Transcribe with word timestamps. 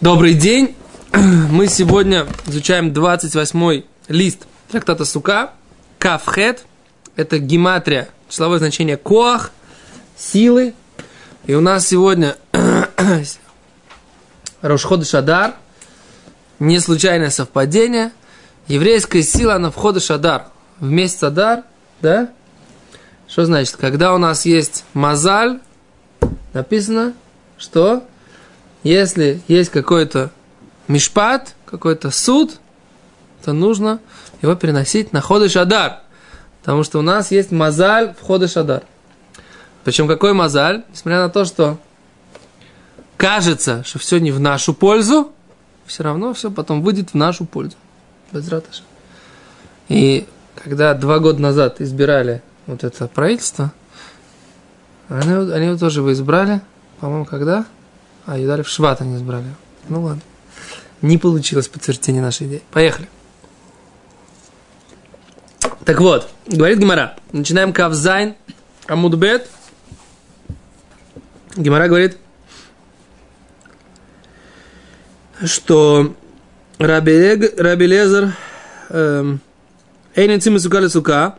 Добрый 0.00 0.32
день. 0.32 0.74
Мы 1.12 1.66
сегодня 1.66 2.26
изучаем 2.46 2.90
28 2.90 3.82
лист 4.08 4.46
трактата 4.70 5.04
Сука. 5.04 5.50
Кафхет. 5.98 6.64
Это 7.16 7.38
гематрия, 7.38 8.08
числовое 8.30 8.60
значение 8.60 8.96
коах, 8.96 9.50
силы. 10.16 10.72
И 11.44 11.52
у 11.52 11.60
нас 11.60 11.86
сегодня 11.86 12.38
Рошход 14.62 15.06
Шадар. 15.06 15.56
Не 16.60 16.80
случайное 16.80 17.28
совпадение. 17.28 18.12
Еврейская 18.68 19.22
сила 19.22 19.58
на 19.58 19.70
входа 19.70 20.00
Шадар. 20.00 20.46
В 20.78 20.90
месяц 20.90 21.22
Адар, 21.24 21.64
да? 22.00 22.30
Что 23.28 23.44
значит? 23.44 23.76
Когда 23.76 24.14
у 24.14 24.18
нас 24.18 24.46
есть 24.46 24.82
мазаль, 24.94 25.60
написано, 26.54 27.12
что 27.58 28.02
если 28.82 29.40
есть 29.48 29.70
какой-то 29.70 30.30
мишпат, 30.88 31.54
какой-то 31.66 32.10
суд, 32.10 32.58
то 33.44 33.52
нужно 33.52 34.00
его 34.42 34.54
переносить 34.54 35.12
на 35.12 35.20
ходы 35.20 35.48
шадар. 35.48 36.00
Потому 36.60 36.82
что 36.84 36.98
у 36.98 37.02
нас 37.02 37.30
есть 37.30 37.52
мазаль 37.52 38.14
в 38.14 38.24
ходы 38.24 38.48
шадар. 38.48 38.82
Причем 39.84 40.08
какой 40.08 40.32
мазаль? 40.32 40.84
Несмотря 40.90 41.20
на 41.20 41.30
то, 41.30 41.44
что 41.44 41.78
кажется, 43.16 43.82
что 43.84 43.98
все 43.98 44.18
не 44.18 44.30
в 44.30 44.40
нашу 44.40 44.74
пользу, 44.74 45.32
все 45.86 46.02
равно 46.02 46.34
все 46.34 46.50
потом 46.50 46.82
выйдет 46.82 47.10
в 47.10 47.14
нашу 47.14 47.44
пользу. 47.44 47.76
Без 48.32 48.48
ратыша. 48.48 48.82
И 49.88 50.26
когда 50.54 50.94
два 50.94 51.18
года 51.18 51.40
назад 51.40 51.80
избирали 51.80 52.42
вот 52.66 52.84
это 52.84 53.08
правительство, 53.08 53.72
они, 55.08 55.32
они 55.52 55.66
его 55.66 55.76
тоже 55.76 56.02
вы 56.02 56.12
избрали, 56.12 56.60
по-моему, 57.00 57.24
когда? 57.24 57.64
А 58.30 58.38
Юдалев 58.38 58.68
Шват 58.68 59.00
они 59.00 59.16
избрали. 59.16 59.46
Ну 59.88 60.02
ладно. 60.02 60.22
Не 61.02 61.18
получилось 61.18 61.66
подтверждение 61.66 62.22
нашей 62.22 62.46
идеи. 62.46 62.62
Поехали. 62.70 63.08
Так 65.84 66.00
вот, 66.00 66.30
говорит 66.46 66.78
Гимара. 66.78 67.16
Начинаем 67.32 67.72
Кавзайн 67.72 68.36
Амудбет. 68.86 69.50
Гимара 71.56 71.88
говорит, 71.88 72.18
что 75.44 76.14
Раби, 76.78 77.50
Раби 77.58 77.86
Лезер 77.88 78.36
эм, 78.90 79.40
Эйнин 80.14 80.40
Цимы 80.40 80.60
Сука 80.60 80.88
Сука 80.88 81.38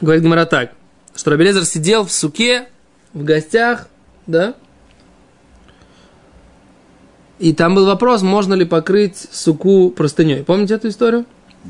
говорит 0.00 0.24
Гимара 0.24 0.44
так, 0.44 0.72
что 1.14 1.30
Раби 1.30 1.44
Лезер 1.44 1.64
сидел 1.64 2.04
в 2.04 2.10
суке, 2.10 2.66
в 3.12 3.22
гостях, 3.22 3.86
да, 4.26 4.56
и 7.38 7.52
там 7.52 7.74
был 7.74 7.86
вопрос, 7.86 8.22
можно 8.22 8.54
ли 8.54 8.64
покрыть 8.64 9.28
суку 9.30 9.90
простыней. 9.90 10.42
Помните 10.42 10.74
эту 10.74 10.88
историю? 10.88 11.24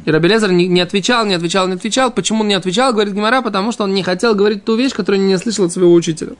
И 0.05 0.11
Рабелезер 0.11 0.53
не, 0.53 0.81
отвечал, 0.81 1.27
не 1.27 1.35
отвечал, 1.35 1.67
не 1.67 1.75
отвечал. 1.75 2.11
Почему 2.11 2.43
он 2.43 2.49
не 2.49 2.55
отвечал, 2.55 2.93
говорит 2.93 3.15
Гимара, 3.15 3.43
потому 3.43 3.73
что 3.73 3.85
он 3.85 3.95
не 3.95 4.03
хотел 4.03 4.35
говорить 4.35 4.65
ту 4.65 4.77
вещь, 4.77 4.93
которую 4.93 5.25
не 5.25 5.37
слышал 5.39 5.67
от 5.67 5.73
своего 5.73 5.93
учителя. 5.93 6.33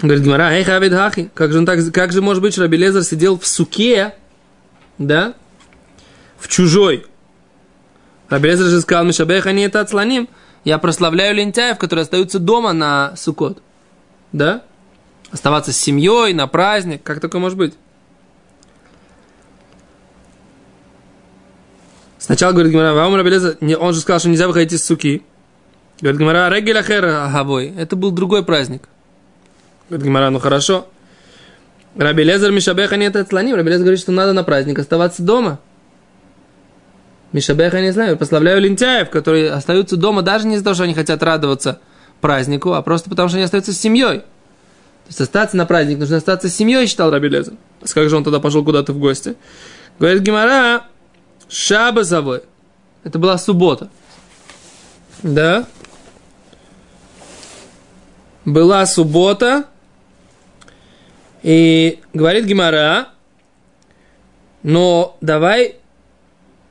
Говорит 0.00 0.22
Гимара, 0.22 0.52
эй, 0.52 0.64
Хавид 0.64 0.92
Хахи, 0.92 1.30
как 1.34 1.52
же, 1.52 1.58
он 1.58 1.66
так, 1.66 1.80
как 1.92 2.12
же 2.12 2.22
может 2.22 2.42
быть, 2.42 2.52
что 2.52 2.62
Рабелезер 2.62 3.02
сидел 3.02 3.38
в 3.38 3.46
суке, 3.46 4.14
да, 4.98 5.34
в 6.38 6.46
чужой. 6.46 7.06
Рабелезер 8.28 8.66
же 8.66 8.80
сказал, 8.80 9.04
Мишабеха 9.04 9.52
не 9.52 9.62
это 9.62 9.80
отслоним. 9.80 10.28
Я 10.64 10.78
прославляю 10.78 11.34
лентяев, 11.34 11.78
которые 11.78 12.02
остаются 12.02 12.38
дома 12.38 12.72
на 12.72 13.16
сукот. 13.16 13.62
Да? 14.32 14.62
Оставаться 15.30 15.72
с 15.72 15.76
семьей 15.76 16.32
на 16.32 16.46
праздник. 16.46 17.02
Как 17.02 17.20
такое 17.20 17.40
может 17.40 17.58
быть? 17.58 17.74
Сначала 22.18 22.52
говорит 22.52 22.72
Гимара, 22.72 22.92
он 23.78 23.94
же 23.94 24.00
сказал, 24.00 24.20
что 24.20 24.28
нельзя 24.28 24.48
выходить 24.48 24.72
из 24.72 24.84
суки. 24.84 25.22
Говорит 26.00 26.20
Гимара, 26.20 26.50
регеля 26.54 26.80
агавой. 26.80 27.74
Это 27.76 27.96
был 27.96 28.10
другой 28.10 28.44
праздник. 28.44 28.88
Говорит 29.88 30.06
Гимара, 30.06 30.30
ну 30.30 30.38
хорошо. 30.38 30.88
Раби 31.96 32.22
Лезер 32.22 32.52
Мишабеха 32.52 32.96
нет 32.96 33.16
отслоним. 33.16 33.56
Раби 33.56 33.70
Лезер 33.70 33.84
говорит, 33.84 34.00
что 34.00 34.12
надо 34.12 34.32
на 34.32 34.44
праздник 34.44 34.78
оставаться 34.78 35.22
дома. 35.22 35.58
Мишабеха 37.32 37.80
не 37.80 37.92
знаю. 37.92 38.16
Прославляю 38.16 38.60
лентяев, 38.60 39.10
которые 39.10 39.50
остаются 39.50 39.96
дома 39.96 40.22
даже 40.22 40.46
не 40.46 40.54
из-за 40.54 40.64
того, 40.64 40.74
что 40.74 40.84
они 40.84 40.94
хотят 40.94 41.22
радоваться 41.22 41.80
празднику, 42.20 42.72
а 42.72 42.82
просто 42.82 43.10
потому, 43.10 43.28
что 43.28 43.36
они 43.36 43.44
остаются 43.44 43.72
с 43.72 43.78
семьей. 43.78 44.22
То 45.08 45.12
есть 45.12 45.20
остаться 45.22 45.56
на 45.56 45.64
праздник, 45.64 45.96
нужно 45.96 46.18
остаться 46.18 46.50
с 46.50 46.54
семьей, 46.54 46.86
считал 46.86 47.10
Раби 47.10 47.30
Лезер. 47.30 47.54
Как 47.94 48.10
же 48.10 48.16
он 48.16 48.24
тогда 48.24 48.40
пошел 48.40 48.62
куда-то 48.62 48.92
в 48.92 48.98
гости? 48.98 49.36
Говорит 49.98 50.20
Гимара, 50.20 50.84
Шабасовой. 51.48 52.42
Это 53.04 53.18
была 53.18 53.38
суббота. 53.38 53.88
Да? 55.22 55.66
Была 58.44 58.84
суббота. 58.84 59.64
И 61.42 62.00
говорит 62.12 62.44
Гимара, 62.44 63.08
но 64.62 65.16
давай, 65.22 65.76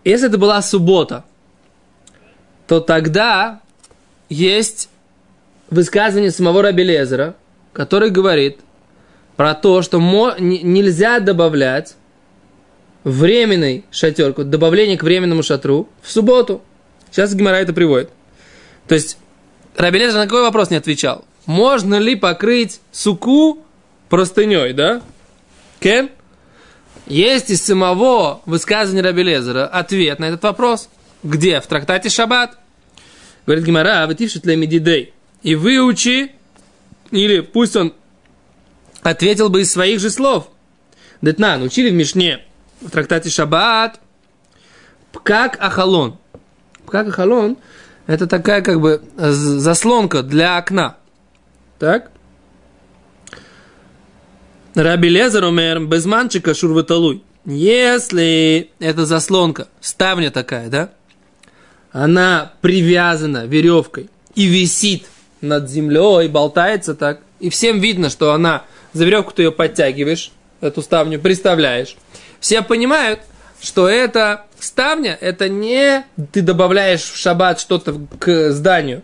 если 0.03 0.27
это 0.27 0.37
была 0.37 0.61
суббота, 0.61 1.25
то 2.67 2.81
тогда 2.81 3.61
есть 4.29 4.89
высказывание 5.71 6.29
самого 6.29 6.61
Раби 6.61 6.83
Лезера– 6.83 7.33
который 7.77 8.09
говорит 8.09 8.61
про 9.35 9.53
то, 9.53 9.83
что 9.83 9.99
нельзя 10.39 11.19
добавлять 11.19 11.95
временный 13.03 13.85
шатер, 13.91 14.33
добавление 14.33 14.97
к 14.97 15.03
временному 15.03 15.43
шатру 15.43 15.87
в 16.01 16.11
субботу. 16.11 16.63
Сейчас 17.11 17.35
Гимара 17.35 17.57
это 17.57 17.73
приводит. 17.73 18.09
То 18.87 18.95
есть 18.95 19.19
Рабелезер 19.75 20.17
на 20.17 20.23
какой 20.23 20.41
вопрос 20.41 20.71
не 20.71 20.77
отвечал. 20.77 21.23
Можно 21.45 21.99
ли 21.99 22.15
покрыть 22.15 22.81
суку 22.91 23.59
простыней, 24.09 24.73
да? 24.73 25.03
Кен? 25.79 26.09
Есть 27.05 27.51
из 27.51 27.61
самого 27.61 28.41
высказывания 28.47 29.03
Рабелезера 29.03 29.67
ответ 29.67 30.17
на 30.17 30.25
этот 30.25 30.41
вопрос. 30.41 30.89
Где? 31.21 31.61
В 31.61 31.67
трактате 31.67 32.09
Шаббат. 32.09 32.57
Говорит 33.45 33.65
Гимара, 33.65 34.01
а 34.01 34.07
вы 34.07 34.15
для 34.15 34.55
медидей. 34.55 35.13
И 35.43 35.53
выучи 35.53 36.31
или 37.11 37.41
пусть 37.41 37.75
он 37.75 37.93
ответил 39.01 39.49
бы 39.49 39.61
из 39.61 39.71
своих 39.71 39.99
же 39.99 40.09
слов. 40.09 40.49
Детнан, 41.21 41.61
учили 41.63 41.89
в 41.89 41.93
Мишне, 41.93 42.45
в 42.81 42.89
трактате 42.89 43.29
Шаббат, 43.29 43.99
как 45.23 45.57
ахалон. 45.59 46.17
Как 46.87 47.07
ахалон– 47.07 47.57
это 48.07 48.27
такая 48.27 48.61
как 48.61 48.79
бы 48.79 49.03
заслонка 49.17 50.23
для 50.23 50.57
окна. 50.57 50.97
Так? 51.79 52.11
Раби 54.75 55.09
Лезер 55.09 55.43
умер 55.43 55.85
без 55.85 56.05
манчика 56.05 56.53
шурваталуй. 56.53 57.23
Если 57.45 58.71
эта 58.79 59.05
заслонка, 59.05 59.69
ставня 59.81 60.31
такая, 60.31 60.69
да, 60.69 60.89
она 61.91 62.53
привязана 62.61 63.45
веревкой 63.45 64.09
и 64.35 64.45
висит 64.45 65.07
над 65.41 65.69
землей, 65.69 66.27
болтается 66.27 66.95
так. 66.95 67.21
И 67.39 67.49
всем 67.49 67.79
видно, 67.79 68.09
что 68.09 68.33
она, 68.33 68.63
за 68.93 69.05
веревку 69.05 69.31
ты 69.31 69.43
ее 69.43 69.51
подтягиваешь, 69.51 70.31
эту 70.61 70.81
ставню, 70.81 71.19
представляешь. 71.19 71.95
Все 72.39 72.61
понимают, 72.61 73.19
что 73.61 73.87
это 73.87 74.45
ставня, 74.59 75.17
это 75.19 75.49
не 75.49 76.05
ты 76.31 76.41
добавляешь 76.41 77.01
в 77.01 77.15
шаббат 77.17 77.59
что-то 77.59 77.99
к 78.19 78.51
зданию. 78.51 79.03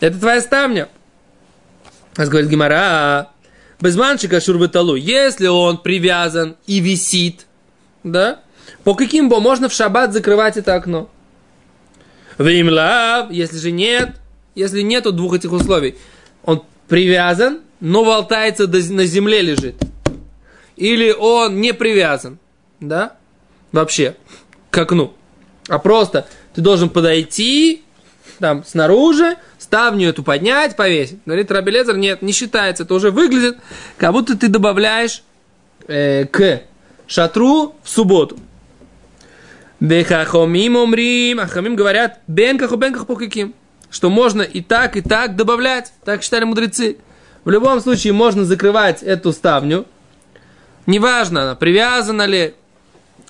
Это 0.00 0.18
твоя 0.18 0.40
ставня. 0.40 0.88
Нас 2.16 2.28
говорит 2.28 2.50
Гимара, 2.50 3.30
без 3.80 3.96
манчика 3.96 4.40
шурбаталу, 4.40 4.96
если 4.96 5.46
он 5.46 5.78
привязан 5.78 6.56
и 6.66 6.80
висит, 6.80 7.46
да, 8.04 8.40
по 8.84 8.94
каким 8.94 9.28
бы 9.28 9.40
можно 9.40 9.68
в 9.68 9.72
шаббат 9.72 10.12
закрывать 10.12 10.56
это 10.56 10.74
окно? 10.74 11.10
Вимлав, 12.38 13.30
если 13.30 13.58
же 13.58 13.70
нет, 13.70 14.16
если 14.54 14.82
нету 14.82 15.12
двух 15.12 15.34
этих 15.34 15.52
условий, 15.52 15.96
он 16.44 16.64
привязан, 16.88 17.60
но 17.80 18.04
болтается 18.04 18.66
на 18.66 19.04
земле 19.06 19.42
лежит. 19.42 19.76
Или 20.76 21.12
он 21.12 21.60
не 21.60 21.72
привязан, 21.74 22.38
да, 22.80 23.16
вообще, 23.72 24.16
к 24.70 24.78
окну. 24.78 25.14
А 25.68 25.78
просто 25.78 26.26
ты 26.54 26.60
должен 26.60 26.90
подойти, 26.90 27.82
там, 28.38 28.64
снаружи, 28.64 29.36
ставню 29.58 30.08
эту 30.08 30.22
поднять, 30.22 30.76
повесить. 30.76 31.18
Говорит 31.24 31.50
Рабелезер, 31.50 31.96
нет, 31.96 32.22
не 32.22 32.32
считается. 32.32 32.82
Это 32.82 32.94
уже 32.94 33.10
выглядит, 33.10 33.58
как 33.96 34.12
будто 34.12 34.36
ты 34.36 34.48
добавляешь 34.48 35.22
э, 35.86 36.26
к 36.26 36.62
шатру 37.06 37.74
в 37.82 37.88
субботу. 37.88 38.38
Бехахомим 39.80 40.76
умрим, 40.76 41.40
а 41.40 41.46
хамим 41.46 41.74
говорят, 41.74 42.20
бенкаху 42.26 42.76
бенках 42.76 43.06
по 43.06 43.16
каким 43.16 43.54
что 43.92 44.10
можно 44.10 44.42
и 44.42 44.60
так, 44.60 44.96
и 44.96 45.02
так 45.02 45.36
добавлять. 45.36 45.92
Так 46.04 46.22
считали 46.22 46.44
мудрецы. 46.44 46.96
В 47.44 47.50
любом 47.50 47.80
случае 47.80 48.14
можно 48.14 48.44
закрывать 48.44 49.02
эту 49.02 49.32
ставню. 49.32 49.86
Неважно, 50.86 51.42
она 51.42 51.54
привязана 51.54 52.26
ли, 52.26 52.54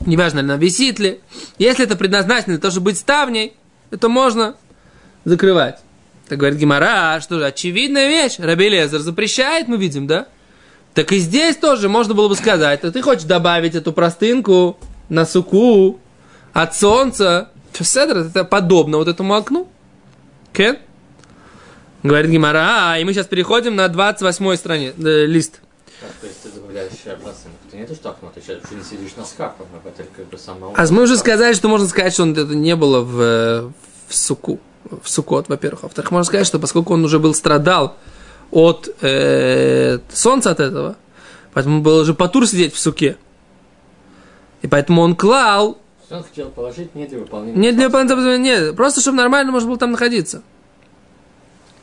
неважно, 0.06 0.38
ли 0.38 0.44
она 0.44 0.56
висит 0.56 0.99
ли. 0.99 1.20
Если 1.59 1.85
это 1.85 1.97
предназначено 1.97 2.55
для 2.55 2.59
того, 2.59 2.70
чтобы 2.70 2.87
быть 2.87 2.99
ставней, 2.99 3.55
это 3.91 4.09
можно 4.09 4.55
закрывать. 5.25 5.81
Так 6.29 6.38
говорит 6.38 6.59
Гимара, 6.59 7.20
что 7.20 7.38
же, 7.38 7.47
очевидная 7.47 8.09
вещь. 8.09 8.37
Раби 8.38 8.69
Лезер 8.69 9.00
запрещает, 9.00 9.69
мы 9.69 9.76
видим, 9.76 10.06
да? 10.06 10.29
Так 10.94 11.11
и 11.12 11.19
здесь 11.19 11.56
тоже 11.56 11.88
можно 11.88 12.14
было 12.14 12.29
бы 12.29 12.37
сказать, 12.37 12.85
а 12.85 12.91
ты 12.91 13.03
хочешь 13.03 13.25
добавить 13.25 13.75
эту 13.75 13.93
простынку 13.93 14.79
на 15.09 15.26
суку 15.26 15.99
от 16.53 16.76
солнца, 16.76 17.49
Седр, 17.73 18.19
это 18.19 18.44
подобно 18.44 18.99
вот 18.99 19.09
этому 19.09 19.35
окну. 19.35 19.69
Кен? 20.52 20.78
Говорит 22.02 22.31
Гимара, 22.31 22.93
а, 22.93 22.99
и 22.99 23.04
мы 23.04 23.12
сейчас 23.12 23.26
переходим 23.26 23.76
на 23.76 23.88
28 23.88 24.56
стране, 24.56 24.93
э, 24.99 25.26
лист. 25.26 25.60
То 26.20 26.26
есть 26.26 26.43
ты 26.43 26.49
добавляешь 26.50 26.90
простынку, 27.22 27.58
это 27.69 27.76
не 27.76 27.87
то, 27.87 27.94
что 27.94 28.10
окно, 28.10 28.32
ты 28.34 28.40
сейчас 28.40 28.58
уже 28.64 28.75
не 28.75 28.82
сидишь 28.82 29.14
на 29.16 29.25
скафах, 29.25 29.66
это 29.84 30.04
как 30.16 30.26
бы 30.26 30.37
сама... 30.37 30.72
А 30.75 30.87
мы 30.90 31.02
уже 31.02 31.16
сказали, 31.16 31.54
что 31.54 31.69
можно 31.69 31.87
сказать, 31.87 32.12
что 32.12 32.26
это 32.28 32.54
не 32.56 32.75
было 32.75 33.02
в, 33.02 33.20
э, 33.20 33.70
в 34.08 34.14
суку, 34.14 34.58
в 34.90 35.08
сукот, 35.08 35.49
во-первых. 35.49 35.84
Во-вторых, 35.84 36.10
можно 36.10 36.25
сказать, 36.25 36.46
что 36.46 36.58
поскольку 36.58 36.94
он 36.94 37.04
уже 37.04 37.20
был 37.20 37.34
страдал 37.34 37.96
от 38.50 38.88
э, 39.00 40.00
солнца 40.12 40.50
от 40.50 40.58
этого, 40.58 40.96
поэтому 41.54 41.82
был 41.82 41.99
уже 41.99 42.14
потур 42.14 42.49
сидеть 42.49 42.75
в 42.75 42.81
суке. 42.81 43.16
И 44.62 44.66
поэтому 44.66 45.02
он 45.02 45.14
клал 45.14 45.78
он 46.12 46.25
хотел 46.25 46.49
положить 46.50 46.94
не 46.94 47.06
для 47.06 47.19
выполнения. 47.19 47.59
Не 47.59 47.73
для 47.73 47.88
выполнения, 47.88 48.38
нет, 48.38 48.76
просто 48.76 49.00
чтобы 49.00 49.17
нормально 49.17 49.53
можно 49.53 49.69
было 49.69 49.79
там 49.79 49.93
находиться. 49.93 50.43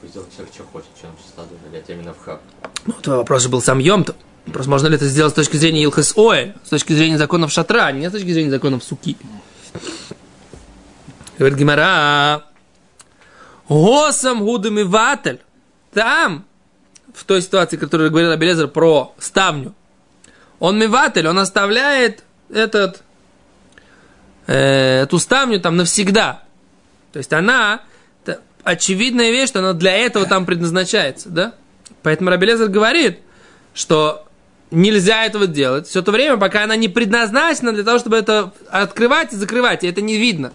Сделать 0.03 0.33
человек, 0.33 0.53
что 0.53 0.63
хочет, 0.63 0.89
чем 0.99 1.09
стаду 1.27 1.55
налять 1.65 1.89
именно 1.89 2.13
в 2.13 2.19
хаб. 2.23 2.41
Ну, 2.85 2.93
то 3.01 3.17
вопрос 3.17 3.43
же 3.43 3.49
был 3.49 3.61
сам 3.61 3.79
Йомтов. 3.79 4.15
Просто 4.45 4.69
можно 4.69 4.87
ли 4.87 4.95
это 4.95 5.05
сделать 5.05 5.33
с 5.33 5.35
точки 5.35 5.57
зрения 5.57 5.83
Илхас 5.83 6.17
Оэ, 6.17 6.53
с 6.63 6.69
точки 6.69 6.93
зрения 6.93 7.17
законов 7.17 7.51
шатра, 7.51 7.85
а 7.85 7.91
не 7.91 8.09
с 8.09 8.11
точки 8.11 8.31
зрения 8.31 8.49
законов 8.49 8.83
суки. 8.83 9.17
Говорит 11.37 11.57
Гимара, 11.57 12.45
Госам 13.67 14.43
гудам 14.43 14.79
и 14.79 14.83
ватель. 14.83 15.41
Там, 15.93 16.45
в 17.13 17.23
той 17.25 17.41
ситуации, 17.41 17.77
которую 17.77 18.09
говорил 18.09 18.31
Абелезер 18.31 18.67
про 18.67 19.13
ставню, 19.17 19.73
он 20.59 20.77
миватель, 20.77 21.27
он 21.27 21.39
оставляет 21.39 22.23
этот 22.49 23.03
э, 24.49 25.03
эту 25.03 25.19
ставню 25.19 25.59
там 25.59 25.77
навсегда. 25.77 26.41
То 27.13 27.19
есть 27.19 27.31
она, 27.33 27.81
это 28.23 28.41
очевидная 28.63 29.29
вещь, 29.31 29.49
что 29.49 29.59
она 29.59 29.73
для 29.73 29.95
этого 29.95 30.25
там 30.25 30.45
предназначается, 30.45 31.29
да? 31.29 31.53
Поэтому 32.01 32.31
Рабелезер 32.31 32.67
говорит, 32.67 33.19
что 33.75 34.25
нельзя 34.71 35.25
этого 35.25 35.45
делать 35.45 35.87
все 35.87 36.01
то 36.01 36.11
время, 36.11 36.37
пока 36.37 36.63
она 36.63 36.75
не 36.75 36.87
предназначена 36.87 37.73
для 37.73 37.83
того, 37.83 37.99
чтобы 37.99 38.17
это 38.17 38.51
открывать 38.71 39.33
и 39.33 39.35
закрывать, 39.35 39.83
и 39.83 39.87
это 39.87 40.01
не 40.01 40.17
видно. 40.17 40.51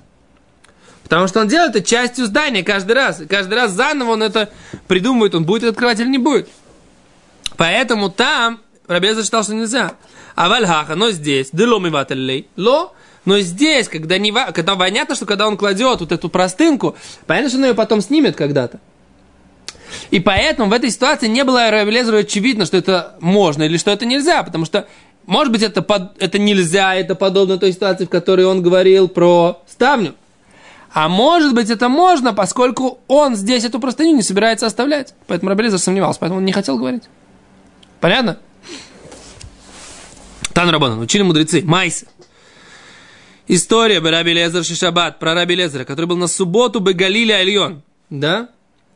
Потому 1.05 1.29
что 1.29 1.41
он 1.41 1.49
делает 1.49 1.77
это 1.77 1.85
частью 1.85 2.27
здания 2.27 2.65
каждый 2.65 2.93
раз. 2.93 3.21
И 3.21 3.27
каждый 3.27 3.55
раз 3.55 3.73
заново 3.73 4.13
он 4.13 4.23
это 4.23 4.49
придумывает, 4.89 5.35
он 5.35 5.45
будет 5.45 5.65
открывать 5.65 6.01
или 6.01 6.09
не 6.09 6.19
будет. 6.19 6.49
Поэтому 7.57 8.11
там 8.11 8.61
Рабелезер 8.89 9.23
считал, 9.23 9.45
что 9.45 9.55
нельзя. 9.55 9.93
А 10.35 10.49
вальхаха, 10.49 10.97
но 10.97 11.11
здесь, 11.11 11.51
дело 11.53 11.79
ло, 12.57 12.95
но 13.25 13.41
здесь, 13.41 13.89
когда, 13.89 14.19
не, 14.19 14.33
когда 14.33 14.77
понятно, 14.77 15.15
что 15.15 15.27
когда 15.27 15.47
он 15.47 15.57
кладет 15.57 16.01
вот 16.01 16.13
эту 16.13 16.29
простынку, 16.29 16.97
понятно, 17.27 17.49
что 17.49 17.59
он 17.59 17.65
ее 17.65 17.75
потом 17.75 18.01
снимет 18.01 18.37
когда-то. 18.37 18.81
И 20.11 20.21
поэтому 20.21 20.69
в 20.69 20.73
этой 20.73 20.91
ситуации 20.91 21.29
не 21.29 21.45
было 21.45 21.71
Равелезеру 21.71 22.19
очевидно, 22.19 22.67
что 22.67 22.77
это 22.77 23.15
можно 23.21 23.63
или 23.63 23.77
что 23.79 23.91
это 23.91 24.05
нельзя, 24.07 24.43
потому 24.43 24.65
что, 24.65 24.87
может 25.27 25.53
быть, 25.53 25.63
это, 25.63 25.83
под, 25.83 26.21
это 26.21 26.39
нельзя, 26.39 26.95
это 26.95 27.15
подобно 27.15 27.59
той 27.59 27.73
ситуации, 27.73 28.05
в 28.05 28.11
которой 28.11 28.45
он 28.45 28.63
говорил 28.63 29.09
про 29.09 29.63
ставню. 29.67 30.15
А 30.93 31.09
может 31.09 31.55
быть, 31.55 31.71
это 31.71 31.89
можно, 31.89 32.33
поскольку 32.35 33.01
он 33.09 33.35
здесь 33.35 33.65
эту 33.65 33.81
простыню 33.81 34.15
не 34.15 34.23
собирается 34.23 34.67
оставлять. 34.67 35.15
Поэтому 35.27 35.51
Рабелезер 35.51 35.79
сомневался, 35.79 36.21
поэтому 36.21 36.39
он 36.39 36.45
не 36.45 36.53
хотел 36.53 36.79
говорить. 36.79 37.03
Понятно? 38.01 38.39
Тан 40.53 40.71
Рабанан, 40.71 41.01
учили 41.01 41.23
мудрецы. 41.23 41.63
Майсы. 41.65 42.07
История 43.47 44.01
Раби 44.01 44.33
Лезер 44.33 44.65
Шишабат 44.65 45.19
про 45.19 45.35
Раби 45.35 45.55
Лезера, 45.55 45.85
который 45.85 46.07
был 46.07 46.17
на 46.17 46.29
субботу 46.29 46.81
бы 46.81 46.95
Галиле 46.95 47.37
Альон. 47.37 47.83
Да? 48.09 48.49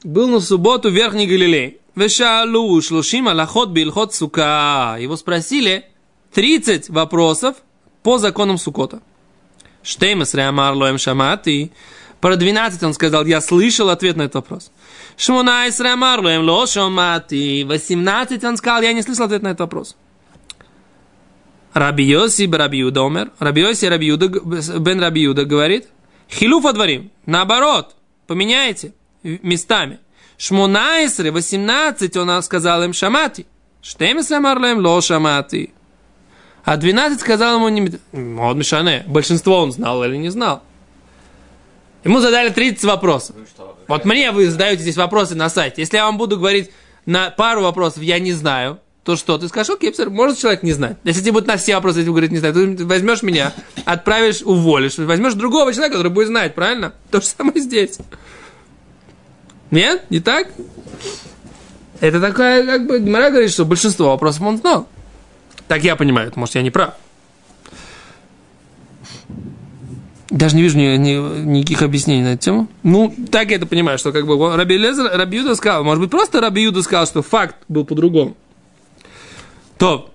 Был 0.02 0.28
на 0.28 0.40
субботу 0.40 0.88
в 0.88 0.94
Верхней 0.94 1.26
Галилее. 1.26 1.76
Вешалу 1.94 2.80
шлушим 2.80 3.28
алахот 3.28 3.70
бильхот 3.70 4.14
сука. 4.14 4.96
Его 4.98 5.16
спросили 5.16 5.84
30 6.32 6.88
вопросов 6.88 7.56
по 8.02 8.18
законам 8.18 8.56
Сукота. 8.56 9.02
Штеймас 9.82 10.32
реамар 10.34 10.74
лоем 10.74 10.96
шамати. 10.96 11.72
Про 12.20 12.36
12 12.36 12.82
он 12.84 12.94
сказал, 12.94 13.26
я 13.26 13.40
слышал 13.40 13.90
ответ 13.90 14.16
на 14.16 14.22
этот 14.22 14.36
вопрос. 14.36 14.70
Шмунайс 15.16 15.78
реамар 15.80 16.20
лоем 16.20 16.42
ло 16.42 16.66
шамати. 16.66 17.64
18 17.64 18.44
он 18.44 18.56
сказал, 18.56 18.82
я 18.82 18.92
не 18.92 19.02
слышал 19.02 19.26
ответ 19.26 19.42
на 19.42 19.48
этот 19.48 19.60
вопрос. 19.60 19.96
Раби 21.74 22.04
Йоси 22.04 22.48
Раби 22.50 22.78
Юда 22.78 23.02
умер. 23.02 23.30
Раби 23.38 23.60
Йоси 23.60 23.86
Раби 23.86 24.06
Юда, 24.06 24.28
бен 24.28 25.00
Раби 25.00 25.22
Юда 25.22 25.44
говорит, 25.44 25.88
хилуф 26.30 26.64
отворим, 26.64 27.10
наоборот, 27.26 27.96
поменяйте 28.26 28.92
местами. 29.22 29.98
Шмунайсре, 30.38 31.30
18, 31.30 32.16
он 32.16 32.42
сказал 32.42 32.82
им 32.84 32.92
шамати. 32.92 33.46
Штемис 33.82 34.30
амарлем 34.30 34.78
ло 34.78 35.00
шамати. 35.00 35.72
А 36.64 36.76
12 36.76 37.20
сказал 37.20 37.56
ему 37.56 37.68
не... 37.68 37.90
Вот 38.12 38.54
Мишане, 38.54 39.04
большинство 39.06 39.62
он 39.62 39.72
знал 39.72 40.04
или 40.04 40.16
не 40.16 40.28
знал. 40.28 40.62
Ему 42.04 42.20
задали 42.20 42.50
30 42.50 42.84
вопросов. 42.84 43.36
Ну, 43.58 43.74
вот 43.88 44.04
мне 44.04 44.30
вы 44.30 44.48
задаете 44.50 44.82
здесь 44.82 44.96
вопросы 44.96 45.34
на 45.34 45.48
сайте. 45.48 45.82
Если 45.82 45.96
я 45.96 46.04
вам 46.04 46.18
буду 46.18 46.36
говорить 46.36 46.70
на 47.06 47.30
пару 47.30 47.62
вопросов 47.62 48.02
«я 48.02 48.18
не 48.18 48.32
знаю», 48.32 48.78
то 49.08 49.16
что? 49.16 49.38
Ты 49.38 49.48
скажешь, 49.48 49.74
окей, 49.74 49.90
может 50.08 50.36
человек 50.36 50.62
не 50.62 50.72
знать. 50.72 50.98
Если 51.02 51.22
тебе 51.22 51.32
будут 51.32 51.48
на 51.48 51.56
все 51.56 51.76
вопросы, 51.76 52.00
если 52.00 52.10
говорит 52.10 52.30
не 52.30 52.36
знаю, 52.36 52.52
ты 52.52 52.84
возьмешь 52.84 53.22
меня, 53.22 53.54
отправишь, 53.86 54.42
уволишь, 54.42 54.98
возьмешь 54.98 55.32
другого 55.32 55.72
человека, 55.72 55.96
который 55.96 56.12
будет 56.12 56.26
знать, 56.26 56.54
правильно? 56.54 56.92
То 57.10 57.22
же 57.22 57.26
самое 57.26 57.58
здесь. 57.58 57.96
Нет? 59.70 60.04
Не 60.10 60.20
так? 60.20 60.48
Это 62.00 62.20
такая, 62.20 62.66
как 62.66 62.86
бы, 62.86 63.00
Мара 63.00 63.30
говорит, 63.30 63.50
что 63.50 63.64
большинство 63.64 64.08
вопросов 64.08 64.42
он 64.42 64.58
знал. 64.58 64.86
Так 65.68 65.84
я 65.84 65.96
понимаю, 65.96 66.30
может, 66.34 66.56
я 66.56 66.60
не 66.60 66.70
прав. 66.70 66.92
Даже 70.28 70.54
не 70.54 70.60
вижу 70.60 70.76
ни, 70.76 70.98
ни, 70.98 71.14
никаких 71.46 71.80
объяснений 71.80 72.24
на 72.24 72.34
эту 72.34 72.42
тему. 72.42 72.68
Ну, 72.82 73.14
так 73.32 73.48
я 73.48 73.56
это 73.56 73.64
понимаю, 73.64 73.96
что 73.96 74.12
как 74.12 74.26
бы 74.26 74.54
Раби, 74.54 74.76
Лезер, 74.76 75.10
Раби 75.14 75.38
Юда 75.38 75.54
сказал, 75.54 75.82
может 75.82 76.02
быть, 76.02 76.10
просто 76.10 76.42
Раби 76.42 76.64
Юда 76.64 76.82
сказал, 76.82 77.06
что 77.06 77.22
факт 77.22 77.56
был 77.68 77.86
по-другому. 77.86 78.36
То. 79.78 80.10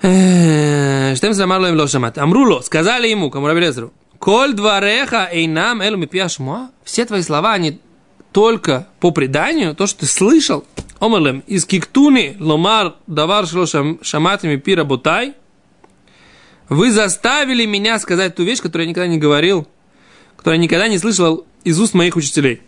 Штем 0.00 1.34
замарло 1.34 1.66
им 1.68 1.76
лошамат. 1.76 2.18
Амруло, 2.18 2.60
сказали 2.62 3.08
ему, 3.08 3.30
кому 3.30 3.46
Рабелезеру, 3.46 3.92
Коль 4.18 4.52
двореха 4.52 5.28
эйнам 5.32 5.80
элу 5.80 5.96
мипья 5.96 6.28
Все 6.84 7.04
твои 7.06 7.22
слова, 7.22 7.54
они 7.54 7.80
только 8.32 8.88
по 9.00 9.10
преданию, 9.10 9.74
то, 9.74 9.86
что 9.86 10.00
ты 10.00 10.06
слышал. 10.06 10.64
Омерлем, 11.00 11.42
из 11.46 11.64
киктуни 11.64 12.36
ломар 12.38 12.94
давар 13.06 13.46
шло 13.46 13.64
шаматами 14.02 14.56
пира 14.56 14.84
бутай. 14.84 15.34
Вы 16.68 16.92
заставили 16.92 17.64
меня 17.64 17.98
сказать 17.98 18.34
ту 18.36 18.44
вещь, 18.44 18.60
которую 18.60 18.86
я 18.86 18.90
никогда 18.90 19.08
не 19.08 19.18
говорил, 19.18 19.66
которую 20.36 20.58
я 20.58 20.64
никогда 20.64 20.88
не 20.88 20.98
слышал 20.98 21.46
из 21.64 21.80
уст 21.80 21.94
моих 21.94 22.16
учителей. 22.16 22.60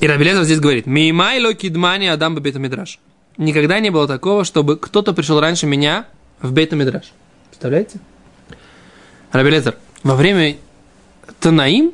И 0.00 0.06
Рабелезер 0.06 0.44
здесь 0.44 0.60
говорит, 0.60 0.86
«Меймайло 0.86 1.54
кидмани 1.54 2.08
адам 2.08 2.34
бета 2.34 2.58
мидраш». 2.58 2.98
Никогда 3.36 3.80
не 3.80 3.90
было 3.90 4.06
такого, 4.06 4.44
чтобы 4.44 4.76
кто-то 4.76 5.12
пришел 5.12 5.40
раньше 5.40 5.66
меня 5.66 6.06
в 6.40 6.52
бета 6.52 6.76
мидраш. 6.76 7.12
Представляете? 7.48 7.98
Рабелезер, 9.32 9.76
во 10.02 10.14
время 10.14 10.56
Танаим 11.40 11.92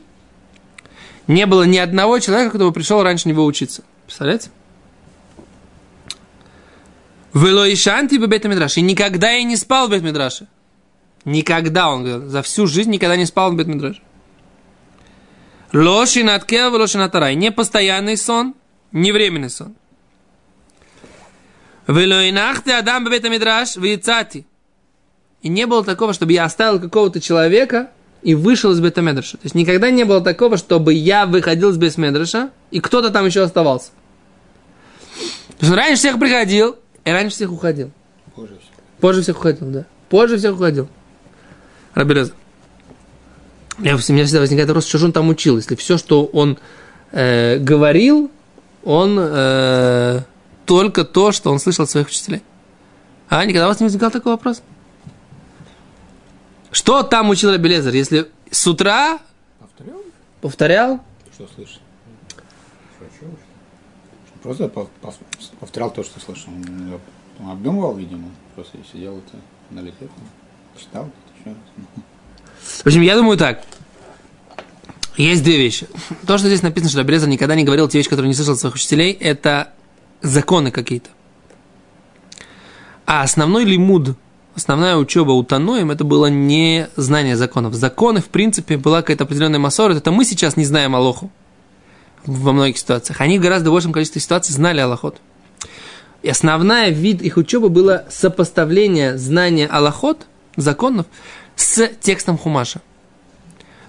не 1.26 1.47
было 1.47 1.62
ни 1.62 1.78
одного 1.78 2.19
человека, 2.19 2.57
кто 2.57 2.69
бы 2.69 2.73
пришел 2.73 3.02
раньше 3.02 3.28
него 3.28 3.45
учиться. 3.45 3.83
Представляете? 4.04 4.50
Вело 7.33 7.73
ишанти 7.73 8.19
бы 8.19 8.26
бета 8.26 8.49
мидраш. 8.49 8.76
И 8.76 8.83
никогда 8.83 9.30
я 9.30 9.45
не 9.45 9.57
спал 9.57 9.88
в 9.88 9.92
бет 9.92 10.02
мидраше. 10.02 10.49
Никогда, 11.25 11.90
он 11.90 12.28
за 12.28 12.42
всю 12.42 12.66
жизнь 12.66 12.90
никогда 12.90 13.16
не 13.16 13.26
спал 13.26 13.52
в 13.52 13.57
бет 13.57 13.66
мидраше. 13.66 14.02
Лошинат 15.73 16.45
кев, 16.45 16.73
лошинат 16.73 17.15
рай. 17.15 17.35
Не 17.35 17.53
постоянный 17.53 18.17
сон, 18.17 18.55
не 18.93 19.12
временный 19.12 19.50
сон. 19.50 19.75
Велоинахте 21.87 22.75
адам 22.75 23.05
бебета 23.05 23.29
мидраш 23.29 23.77
вицати. 23.77 24.47
И 25.43 25.49
не 25.49 25.67
было 25.67 25.85
такого, 25.85 26.12
чтобы 26.12 26.33
я 26.33 26.45
оставил 26.45 26.81
какого-то 26.81 27.21
человека 27.21 27.91
и 28.23 28.35
вышел 28.35 28.73
из 28.73 28.81
бета 28.81 29.00
То 29.03 29.23
есть 29.43 29.55
никогда 29.55 29.91
не 29.91 30.05
было 30.05 30.21
такого, 30.21 30.57
чтобы 30.57 30.93
я 30.93 31.27
выходил 31.27 31.71
из 31.71 31.79
бета 31.79 32.50
и 32.71 32.81
кто-то 32.81 33.11
там 33.11 33.27
еще 33.27 33.43
оставался. 33.43 33.91
То 35.59 35.67
есть 35.67 35.73
он 35.73 35.79
раньше 35.79 35.97
всех 35.97 36.19
приходил 36.19 36.77
и 37.05 37.11
раньше 37.11 37.35
всех 37.35 37.53
уходил. 37.53 37.91
Позже 38.35 38.55
всего. 38.59 38.75
Позже 39.00 39.23
всех 39.23 39.39
уходил, 39.39 39.69
да. 39.69 39.87
Позже 40.09 40.37
всех 40.37 40.55
уходил. 40.55 40.89
Рабелеза. 41.95 42.35
У 43.79 43.83
меня 43.83 43.97
всегда 43.97 44.41
возникает 44.41 44.69
вопрос, 44.69 44.87
что 44.87 44.99
же 44.99 45.07
он 45.07 45.12
там 45.12 45.29
учил, 45.29 45.57
если 45.57 45.75
все, 45.75 45.97
что 45.97 46.27
он 46.27 46.59
э, 47.12 47.59
говорил, 47.59 48.31
он 48.85 49.17
э, 49.19 50.21
только 50.67 51.05
то, 51.05 51.33
что 51.33 51.50
он 51.50 51.59
слышал 51.59 51.85
от 51.85 51.91
своих 51.91 52.09
учителей. 52.09 52.43
А 53.29 53.45
никогда 53.45 53.67
у 53.67 53.69
вас 53.69 53.81
не 53.81 53.85
возникал 53.85 54.11
такой 54.11 54.33
вопрос? 54.33 54.62
Что 56.73 57.03
там 57.03 57.31
учил 57.31 57.50
Рабелезер, 57.50 57.95
если 57.95 58.31
с 58.50 58.67
утра 58.67 59.19
Повторял? 59.59 60.00
повторял, 60.41 61.00
Что 61.35 61.49
слышал? 61.55 61.81
Просто 64.43 64.65
пов- 64.65 64.89
пов- 65.03 65.19
повторял 65.59 65.91
то, 65.91 66.03
что 66.03 66.19
слышал. 66.21 66.50
Он, 67.41 67.50
обдумывал, 67.50 67.95
видимо. 67.95 68.31
Просто 68.55 68.79
сидел 68.91 69.19
это 69.19 69.37
на 69.71 69.81
лете, 69.81 70.09
читал 70.79 71.11
еще 71.39 71.50
раз. 71.50 71.57
В 72.83 72.87
общем, 72.87 73.03
я 73.03 73.17
думаю 73.17 73.37
так. 73.37 73.63
Есть 75.17 75.45
две 75.45 75.59
вещи. 75.59 75.87
То, 76.27 76.39
что 76.39 76.47
здесь 76.47 76.63
написано, 76.63 76.89
что 76.89 77.01
Рабелезер 77.01 77.29
никогда 77.29 77.55
не 77.55 77.65
говорил 77.65 77.89
те 77.89 77.99
вещи, 77.99 78.09
которые 78.09 78.29
не 78.29 78.35
слышал 78.35 78.55
от 78.55 78.61
своих 78.61 78.75
учителей, 78.75 79.13
это 79.13 79.73
законы 80.23 80.71
какие-то. 80.71 81.11
А 83.05 83.23
основной 83.23 83.65
лимуд, 83.65 84.17
основная 84.55 84.97
учеба 84.97 85.33
у 85.33 85.43
Таноем, 85.43 85.91
это 85.91 86.05
было 86.05 86.27
не 86.27 86.89
знание 86.97 87.37
законов. 87.37 87.75
Законы, 87.75 88.21
в 88.21 88.29
принципе, 88.29 88.79
была 88.79 89.03
какая-то 89.03 89.25
определенная 89.25 89.59
массора. 89.59 89.95
Это 89.95 90.11
мы 90.11 90.25
сейчас 90.25 90.57
не 90.57 90.65
знаем 90.65 90.97
Алоху 90.97 91.31
во 92.25 92.53
многих 92.53 92.79
ситуациях. 92.79 93.21
Они 93.21 93.39
в 93.39 93.43
гораздо 93.43 93.71
большем 93.71 93.93
количестве 93.93 94.23
ситуаций 94.23 94.55
знали 94.55 94.81
Аллахот. 94.81 95.19
И 96.23 96.29
основная 96.29 96.91
вид 96.91 97.21
их 97.21 97.37
учебы 97.37 97.69
было 97.69 98.05
сопоставление 98.11 99.19
знания 99.19 99.67
Аллахот, 99.67 100.27
законов, 100.57 101.07
с 101.61 101.88
текстом 102.00 102.38
Хумаша. 102.38 102.81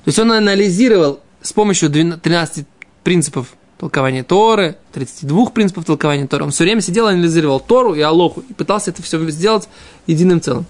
То 0.03 0.07
есть 0.07 0.19
он 0.19 0.31
анализировал 0.31 1.21
с 1.41 1.53
помощью 1.53 1.89
12 1.89 2.21
13 2.21 2.67
принципов 3.03 3.53
толкования 3.79 4.23
Торы, 4.23 4.77
32 4.93 5.47
принципов 5.47 5.85
толкования 5.85 6.27
Торы. 6.27 6.43
Он 6.43 6.51
все 6.51 6.63
время 6.65 6.81
сидел, 6.81 7.07
анализировал 7.07 7.59
Тору 7.59 7.95
и 7.95 8.01
Алоху 8.01 8.43
и 8.47 8.53
пытался 8.53 8.91
это 8.91 9.01
все 9.01 9.17
сделать 9.29 9.67
единым 10.05 10.41
целым. 10.41 10.65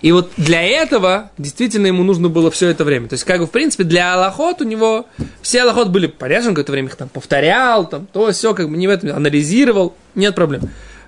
И 0.00 0.10
вот 0.10 0.32
для 0.36 0.62
этого 0.62 1.30
действительно 1.38 1.86
ему 1.86 2.02
нужно 2.02 2.28
было 2.28 2.50
все 2.50 2.68
это 2.68 2.84
время. 2.84 3.08
То 3.08 3.14
есть, 3.14 3.24
как 3.24 3.40
бы, 3.40 3.46
в 3.46 3.50
принципе, 3.50 3.84
для 3.84 4.14
Аллахот 4.14 4.60
у 4.60 4.64
него 4.64 5.06
все 5.42 5.62
Аллахот 5.62 5.90
были 5.90 6.06
он 6.06 6.54
какое-то 6.54 6.72
время 6.72 6.88
их 6.88 6.96
там 6.96 7.08
повторял, 7.08 7.88
там, 7.88 8.06
то, 8.12 8.32
все, 8.32 8.54
как 8.54 8.68
бы 8.68 8.76
не 8.76 8.88
в 8.88 8.90
этом, 8.90 9.10
анализировал, 9.10 9.94
нет 10.16 10.34
проблем. 10.34 10.62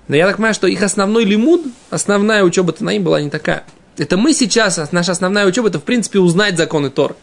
Но 0.07 0.15
я 0.15 0.27
так 0.27 0.37
понимаю, 0.37 0.53
что 0.53 0.67
их 0.67 0.81
основной 0.81 1.25
лимуд, 1.25 1.63
основная 1.89 2.43
учеба 2.43 2.71
Танаим 2.71 3.03
была 3.03 3.21
не 3.21 3.29
такая. 3.29 3.65
Это 3.97 4.17
мы 4.17 4.33
сейчас, 4.33 4.91
наша 4.91 5.11
основная 5.11 5.45
учеба, 5.45 5.69
это, 5.69 5.79
в 5.79 5.83
принципе, 5.83 6.19
узнать 6.19 6.57
законы 6.57 6.89
Торы. 6.89 7.15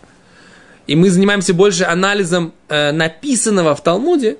И 0.86 0.96
мы 0.96 1.10
занимаемся 1.10 1.54
больше 1.54 1.84
анализом 1.84 2.52
э, 2.68 2.92
написанного 2.92 3.74
в 3.74 3.82
Талмуде, 3.82 4.38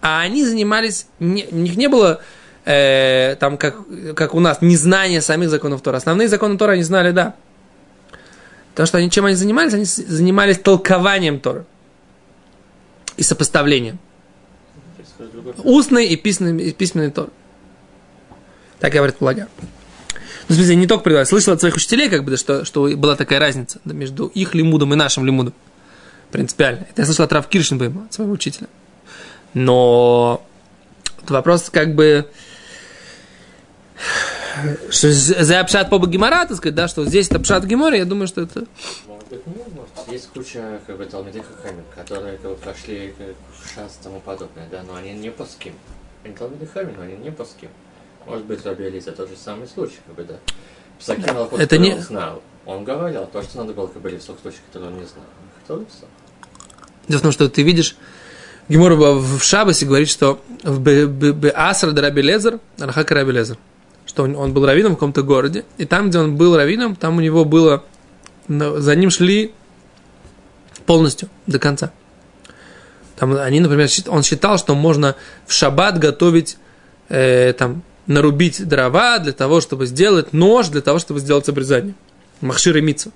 а 0.00 0.20
они 0.20 0.44
занимались, 0.44 1.06
не, 1.18 1.46
у 1.50 1.56
них 1.56 1.76
не 1.76 1.88
было 1.88 2.20
э, 2.64 3.36
там, 3.40 3.56
как, 3.56 3.76
как 4.14 4.34
у 4.34 4.40
нас, 4.40 4.58
незнание 4.60 5.20
самих 5.20 5.50
законов 5.50 5.80
Тора. 5.80 5.96
Основные 5.96 6.28
законы 6.28 6.58
Тора 6.58 6.72
они 6.72 6.82
знали, 6.82 7.10
да. 7.10 7.34
То, 8.74 8.86
что 8.86 8.98
они, 8.98 9.10
чем 9.10 9.24
они 9.24 9.34
занимались, 9.34 9.72
они 9.74 9.84
занимались 9.84 10.58
толкованием 10.58 11.40
Торы 11.40 11.64
и 13.16 13.22
сопоставлением. 13.22 13.98
Устной 15.58 16.06
и 16.06 16.16
письменной, 16.16 16.64
и 16.64 16.72
письменной 16.72 17.10
Торы. 17.10 17.30
Так 18.80 18.94
я 18.94 19.02
предполагаю. 19.02 19.48
Ну, 20.48 20.54
в 20.54 20.56
смысле, 20.56 20.76
не 20.76 20.86
только 20.86 21.04
предполагаю, 21.04 21.26
слышал 21.26 21.54
от 21.54 21.60
своих 21.60 21.76
учителей, 21.76 22.10
как 22.10 22.24
бы, 22.24 22.30
да, 22.30 22.36
что, 22.36 22.64
что 22.64 22.88
была 22.96 23.16
такая 23.16 23.38
разница 23.38 23.80
да, 23.84 23.94
между 23.94 24.26
их 24.26 24.54
лимудом 24.54 24.92
и 24.92 24.96
нашим 24.96 25.24
лимудом. 25.24 25.54
Принципиально. 26.30 26.86
Это 26.90 27.02
я 27.02 27.06
слышал 27.06 27.24
от 27.24 27.32
Рав 27.32 27.48
Киршенбейма, 27.48 28.04
от 28.06 28.12
своего 28.12 28.32
учителя. 28.32 28.66
Но 29.54 30.44
вопрос, 31.28 31.70
как 31.70 31.94
бы, 31.94 32.28
что 34.90 35.10
за 35.12 35.64
пшат 35.64 35.90
по 35.90 35.98
Гемора, 35.98 36.46
так 36.46 36.56
сказать, 36.56 36.74
да, 36.74 36.88
что 36.88 37.04
здесь 37.06 37.28
это 37.28 37.40
пшат 37.40 37.64
Гемора, 37.64 37.96
я 37.96 38.04
думаю, 38.04 38.28
что 38.28 38.42
это... 38.42 38.64
Может, 39.30 40.12
есть 40.12 40.28
куча, 40.28 40.80
как 40.86 40.98
бы, 40.98 41.06
Талмиды 41.06 41.42
Хахамим, 41.42 41.84
которые, 41.94 42.36
как 42.38 42.50
бы, 42.50 42.56
прошли 42.56 43.14
как, 43.16 43.28
в 43.28 43.74
шас 43.74 43.98
и 44.00 44.04
тому 44.04 44.20
подобное, 44.20 44.68
да, 44.70 44.82
но 44.82 44.96
они 44.96 45.12
не 45.12 45.30
по 45.30 45.44
ским. 45.46 45.74
Они 46.24 46.34
Талмиды 46.34 46.66
Хахамим, 46.66 46.96
но 46.96 47.02
они 47.02 47.16
не 47.16 47.30
по 47.30 47.44
ским. 47.44 47.70
Может 48.26 48.44
быть, 48.46 48.64
Раби 48.64 48.88
Элиза 48.88 49.12
тот 49.12 49.28
же 49.28 49.36
самый 49.36 49.68
случай, 49.68 49.98
как 50.06 50.16
бы, 50.16 50.24
да. 50.24 50.34
Аллахот, 51.30 51.60
Это 51.60 51.76
не- 51.78 51.94
он 51.94 52.00
знал, 52.00 52.42
он 52.64 52.84
говорил 52.84 53.26
то, 53.26 53.42
что 53.42 53.58
надо 53.58 53.72
было, 53.74 53.86
бы, 53.86 53.92
в 54.36 54.40
случае, 54.40 54.60
который 54.72 54.88
он 54.88 54.94
не 54.98 55.04
знал. 55.04 55.24
Он 55.42 55.60
хотел 55.60 55.82
и 55.82 55.86
всё. 55.86 56.06
Дело 57.08 57.18
в 57.18 57.22
том, 57.22 57.32
что 57.32 57.48
ты 57.48 57.62
видишь, 57.62 57.96
Гемора 58.68 58.94
в 58.96 59.42
Шабасе 59.42 59.84
говорит, 59.84 60.08
что 60.08 60.40
в 60.62 60.80
Бе- 60.80 61.06
Бе- 61.06 61.32
Беасра 61.32 61.94
Раби 61.94 62.22
Лезер, 62.22 62.60
Рахака 62.78 63.14
Раби 63.14 63.32
Лезер, 63.32 63.58
что 64.06 64.22
он, 64.22 64.36
он 64.36 64.54
был 64.54 64.64
раввином 64.64 64.92
в 64.92 64.94
каком-то 64.96 65.22
городе, 65.22 65.64
и 65.76 65.84
там, 65.84 66.08
где 66.08 66.18
он 66.18 66.36
был 66.36 66.56
раввином, 66.56 66.96
там 66.96 67.18
у 67.18 67.20
него 67.20 67.44
было, 67.44 67.84
за 68.48 68.96
ним 68.96 69.10
шли 69.10 69.52
полностью, 70.86 71.28
до 71.46 71.58
конца. 71.58 71.92
Там 73.16 73.36
они, 73.36 73.60
например, 73.60 73.88
он 74.08 74.22
считал, 74.22 74.58
что 74.58 74.74
можно 74.74 75.14
в 75.46 75.52
шаббат 75.52 75.98
готовить, 75.98 76.56
э, 77.08 77.52
там, 77.52 77.82
нарубить 78.06 78.66
дрова 78.66 79.18
для 79.18 79.32
того, 79.32 79.60
чтобы 79.60 79.86
сделать 79.86 80.32
нож, 80.32 80.68
для 80.68 80.80
того, 80.80 80.98
чтобы 80.98 81.20
сделать 81.20 81.48
обрезание. 81.48 81.94
Махшир 82.40 82.76
и 82.76 82.80
митцва. 82.80 83.12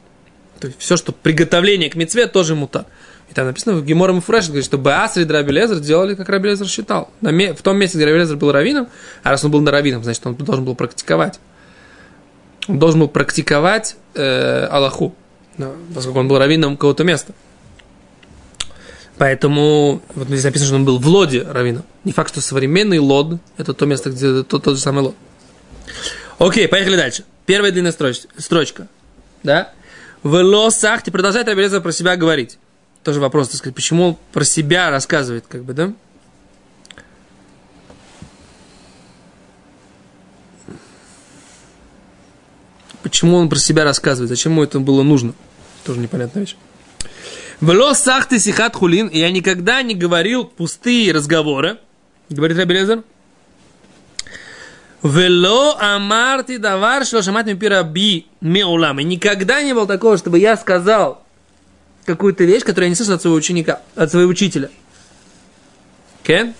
То 0.60 0.68
есть 0.68 0.78
все, 0.80 0.96
что 0.96 1.12
приготовление 1.12 1.90
к 1.90 1.94
мецве, 1.94 2.26
тоже 2.26 2.54
мута. 2.54 2.86
И 3.30 3.34
там 3.34 3.46
написано 3.46 3.74
в 3.74 3.84
Гемора 3.84 4.12
Муфреш, 4.12 4.46
говорит, 4.46 4.64
что 4.64 4.78
Баасри 4.78 5.24
и 5.24 5.26
Раби 5.26 5.52
Лезер 5.52 5.80
делали, 5.80 6.14
как 6.14 6.28
Раби 6.28 6.48
Лезер 6.48 6.66
считал. 6.66 7.10
В 7.20 7.62
том 7.62 7.76
месте, 7.76 7.98
где 7.98 8.06
Раби 8.06 8.18
Лезер 8.18 8.36
был 8.36 8.50
раввином, 8.50 8.88
а 9.22 9.30
раз 9.30 9.44
он 9.44 9.50
был 9.50 9.60
на 9.60 9.70
раввином, 9.70 10.02
значит, 10.02 10.26
он 10.26 10.34
должен 10.34 10.64
был 10.64 10.74
практиковать. 10.74 11.38
Он 12.68 12.78
должен 12.78 13.00
был 13.00 13.08
практиковать 13.08 13.96
э, 14.14 14.66
Аллаху, 14.70 15.14
поскольку 15.94 16.20
он 16.20 16.28
был 16.28 16.38
раввином 16.38 16.76
какого-то 16.76 17.04
места. 17.04 17.34
Поэтому, 19.18 20.00
вот 20.14 20.28
здесь 20.28 20.44
написано, 20.44 20.66
что 20.68 20.76
он 20.76 20.84
был 20.84 20.98
в 20.98 21.06
Лоде 21.06 21.42
раввином. 21.42 21.84
Не 22.04 22.12
факт, 22.12 22.30
что 22.30 22.40
современный 22.40 23.00
Лод– 23.00 23.40
это 23.56 23.74
то 23.74 23.84
место, 23.84 24.10
где 24.10 24.44
тот, 24.44 24.62
тот 24.62 24.76
же 24.76 24.80
самый 24.80 25.00
Лод. 25.00 25.16
Окей, 26.38 26.68
поехали 26.68 26.96
дальше. 26.96 27.24
Первая 27.44 27.72
длинная 27.72 27.92
строч- 27.92 28.28
строчка. 28.36 28.86
Да? 29.42 29.72
В 30.22 30.40
лосахте 30.42 31.10
продолжает 31.10 31.48
Рабелеза 31.48 31.80
про 31.80 31.90
себя 31.90 32.16
говорить. 32.16 32.58
Тоже 33.02 33.20
вопрос, 33.20 33.48
так 33.48 33.58
сказать, 33.58 33.74
почему 33.74 34.08
он 34.08 34.16
про 34.32 34.44
себя 34.44 34.90
рассказывает, 34.90 35.44
как 35.48 35.64
бы, 35.64 35.72
да? 35.72 35.92
Почему 43.02 43.36
он 43.36 43.48
про 43.48 43.58
себя 43.58 43.84
рассказывает? 43.84 44.28
Зачем 44.28 44.52
ему 44.52 44.62
это 44.62 44.78
было 44.80 45.02
нужно? 45.02 45.34
Тоже 45.84 46.00
непонятная 46.00 46.42
вещь. 46.42 46.56
В 47.60 47.72
лосахте 47.72 48.38
сихат 48.38 48.76
хулин, 48.76 49.08
я 49.12 49.30
никогда 49.32 49.82
не 49.82 49.96
говорил 49.96 50.44
пустые 50.44 51.12
разговоры, 51.12 51.78
говорит 52.30 52.56
Рабелезер. 52.56 53.02
Вело 55.02 55.76
амарти 55.78 56.58
давар 56.58 57.04
шлошамат 57.04 57.46
мипира 57.46 57.82
би 57.82 58.26
меулам. 58.40 59.00
И 59.00 59.04
никогда 59.04 59.62
не 59.62 59.72
было 59.74 59.86
такого, 59.86 60.18
чтобы 60.18 60.38
я 60.38 60.56
сказал 60.56 61.24
какую-то 62.04 62.44
вещь, 62.44 62.62
которую 62.62 62.86
я 62.86 62.88
не 62.90 62.94
слышал 62.94 63.14
от 63.14 63.22
своего 63.22 63.36
ученика, 63.36 63.82
от 63.96 64.10
своего 64.10 64.30
учителя. 64.30 64.70
Okay? 66.22 66.52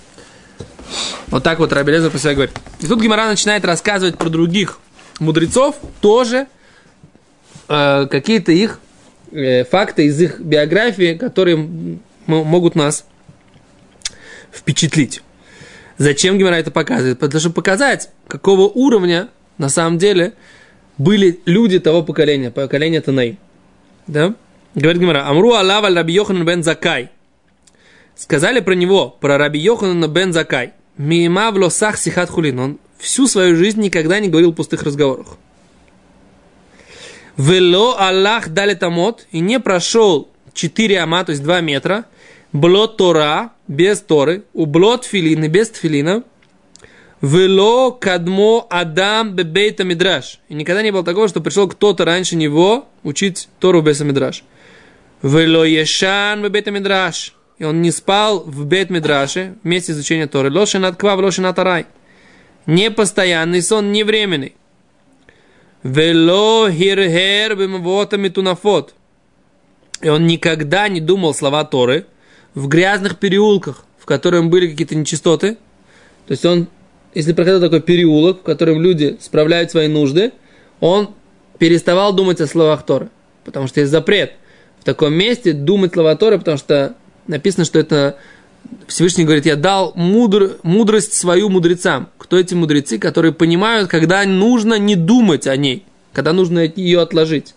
Вот 1.28 1.45
так 1.45 1.59
вот 1.61 1.73
Раби 1.73 1.93
Лезер 1.93 2.11
про 2.11 2.19
себя 2.19 2.35
говорит. 2.35 2.57
И 2.81 2.87
тут 2.87 3.00
Гимара 3.00 3.26
начинает 3.26 3.64
рассказывать 3.64 4.19
про 4.19 4.28
других 4.31 4.78
мудрецов, 5.21 5.76
тоже 6.00 6.47
э, 7.69 8.07
какие-то 8.07 8.52
их 8.52 8.81
факты 9.71 10.07
из 10.07 10.21
их 10.21 10.41
биографии, 10.41 11.15
которые 11.15 11.57
могут 12.27 12.75
нас 12.75 13.07
впечатлить. 14.53 15.23
Зачем 15.99 16.39
Гимара 16.39 16.55
это 16.55 16.71
показывает? 16.71 17.19
Потому 17.19 17.41
что 17.41 17.51
показать, 17.51 18.11
какого 18.29 18.63
уровня 18.63 19.29
на 19.59 19.69
самом 19.69 19.99
деле 19.99 20.35
были 20.97 21.41
люди 21.45 21.81
того 21.81 22.03
поколения, 22.03 22.51
поколения 22.51 23.01
Танаим. 23.01 23.39
Да? 24.07 24.35
Говорит 24.75 25.01
Гимара, 25.01 25.29
Амру 25.29 25.55
Аллах 25.55 25.85
аль 25.85 25.95
Раби 25.95 26.15
Йохан 26.15 26.45
бен 26.45 26.63
Закай. 26.63 27.11
Сказали 28.15 28.61
про 28.61 28.75
него, 28.75 29.17
про 29.21 29.39
Раби 29.39 29.59
Йоханана 29.59 30.09
бен 30.09 30.33
Закай. 30.33 30.73
Мима 30.97 31.51
в 31.51 31.57
лосах 31.57 31.99
сихат 31.99 32.31
хулин. 32.31 32.59
Он 32.59 32.79
всю 32.99 33.27
свою 33.27 33.57
жизнь 33.57 33.81
никогда 33.81 34.19
не 34.21 34.29
говорил 34.29 34.53
пустых 34.53 34.83
разговорах. 34.83 35.37
Вело 37.38 37.97
Аллах 37.99 38.49
дали 38.49 38.75
тамот 38.75 39.26
и 39.30 39.38
не 39.38 39.61
прошел 39.61 40.28
4 40.54 41.00
ама, 41.00 41.25
то 41.25 41.30
есть 41.30 41.42
2 41.42 41.61
метра, 41.61 42.04
было 42.52 42.88
Тора, 42.88 43.52
без 43.68 44.00
Торы, 44.00 44.42
ублот 44.52 45.04
филины, 45.04 45.47
без 45.47 45.71
тфилина, 45.71 46.25
вело 47.23 47.92
кадмо 47.92 48.66
адам 48.68 49.37
бебейта 49.37 49.85
мидраш. 49.85 50.40
И 50.49 50.54
никогда 50.54 50.83
не 50.83 50.90
было 50.90 51.04
такого, 51.04 51.28
что 51.28 51.40
пришел 51.40 51.68
кто-то 51.68 52.04
раньше 52.04 52.35
него 52.35 52.88
учить 53.04 53.49
Тору 53.61 53.83
без 53.83 54.00
мидраш. 54.00 54.42
Вело 55.23 55.64
ешан 55.64 56.42
бебейта 56.42 56.73
мидраш. 56.73 57.35
И 57.59 57.64
он 57.64 57.83
не 57.83 57.90
спал 57.90 58.45
в 58.45 58.66
бет 58.66 58.88
мидраше 58.90 59.57
вместе 59.64 59.92
изучения 59.92 60.28
Торы. 60.28 60.50
Квав, 60.50 61.18
лошен 61.18 61.47
от 61.47 61.59
арай. 61.59 61.87
Не 62.66 62.90
постоянный 62.90 63.62
сон, 63.62 63.90
не 63.90 64.04
временный. 64.04 64.54
Вело 65.83 66.69
хирхер 66.71 67.57
бимвотами 67.57 68.29
тунафот. 68.29 68.95
И 70.01 70.09
он 70.09 70.27
никогда 70.27 70.89
не 70.89 71.01
думал 71.01 71.35
слова 71.35 71.65
Торы 71.65 72.07
в 72.55 72.69
грязных 72.69 73.19
переулках, 73.19 73.85
в 73.99 74.07
которых 74.07 74.49
были 74.49 74.69
какие-то 74.69 74.95
нечистоты. 74.97 75.55
То 76.27 76.33
есть 76.33 76.45
он, 76.45 76.69
если 77.15 77.33
проходил 77.33 77.61
такой 77.61 77.81
переулок, 77.81 78.41
в 78.41 78.43
котором 78.43 78.81
люди 78.83 79.17
справляют 79.21 79.71
свои 79.71 79.89
нужды, 79.89 80.33
он 80.81 81.15
переставал 81.59 82.13
думать 82.13 82.41
о 82.41 82.47
словах 82.47 82.85
Торы. 82.85 83.11
Потому 83.45 83.67
что 83.67 83.81
есть 83.81 83.93
запрет 83.93 84.33
в 84.81 84.85
таком 84.85 85.15
месте 85.15 85.53
думать 85.53 85.93
слова 85.93 86.15
Торы, 86.17 86.39
потому 86.39 86.57
что 86.59 86.95
написано, 87.27 87.65
что 87.65 87.79
это 87.79 88.19
Всевышний 88.87 89.25
говорит, 89.25 89.47
я 89.47 89.57
дал 89.57 89.93
мудр, 89.95 90.59
мудрость 90.63 91.15
свою 91.15 91.49
мудрецам. 91.49 92.09
Кто 92.19 92.39
эти 92.39 92.55
мудрецы, 92.55 92.99
которые 92.99 93.33
понимают, 93.33 93.91
когда 93.91 94.25
нужно 94.25 94.79
не 94.79 94.97
думать 94.97 95.47
о 95.47 95.57
ней, 95.57 95.85
когда 96.13 96.33
нужно 96.33 96.61
ее 96.61 97.01
отложить. 97.01 97.55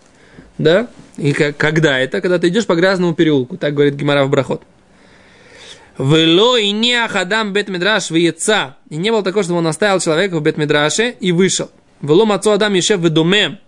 Да? 0.58 0.88
И 1.16 1.32
как, 1.32 1.56
когда 1.56 1.98
это? 1.98 2.20
Когда 2.20 2.38
ты 2.38 2.48
идешь 2.48 2.66
по 2.66 2.74
грязному 2.74 3.14
переулку, 3.14 3.56
так 3.56 3.74
говорит 3.74 3.94
Гимара 3.94 4.24
в 4.24 4.30
Брахот. 4.30 4.62
Вело 5.98 6.56
и 6.56 6.70
не 6.70 6.94
ахадам 6.94 7.52
бет 7.52 7.68
медраш 7.68 8.10
яйца. 8.10 8.76
И 8.88 8.96
не 8.96 9.10
было 9.10 9.22
такого, 9.22 9.42
чтобы 9.42 9.58
он 9.58 9.66
оставил 9.66 10.00
человека 10.00 10.38
в 10.38 10.42
бет 10.42 10.56
медраше 10.56 11.14
и 11.20 11.32
вышел. 11.32 11.70
Вело 12.00 12.24
мацо 12.24 12.52
адам 12.52 12.74
ешев 12.74 13.00
в 13.00 13.08
доме. 13.10 13.60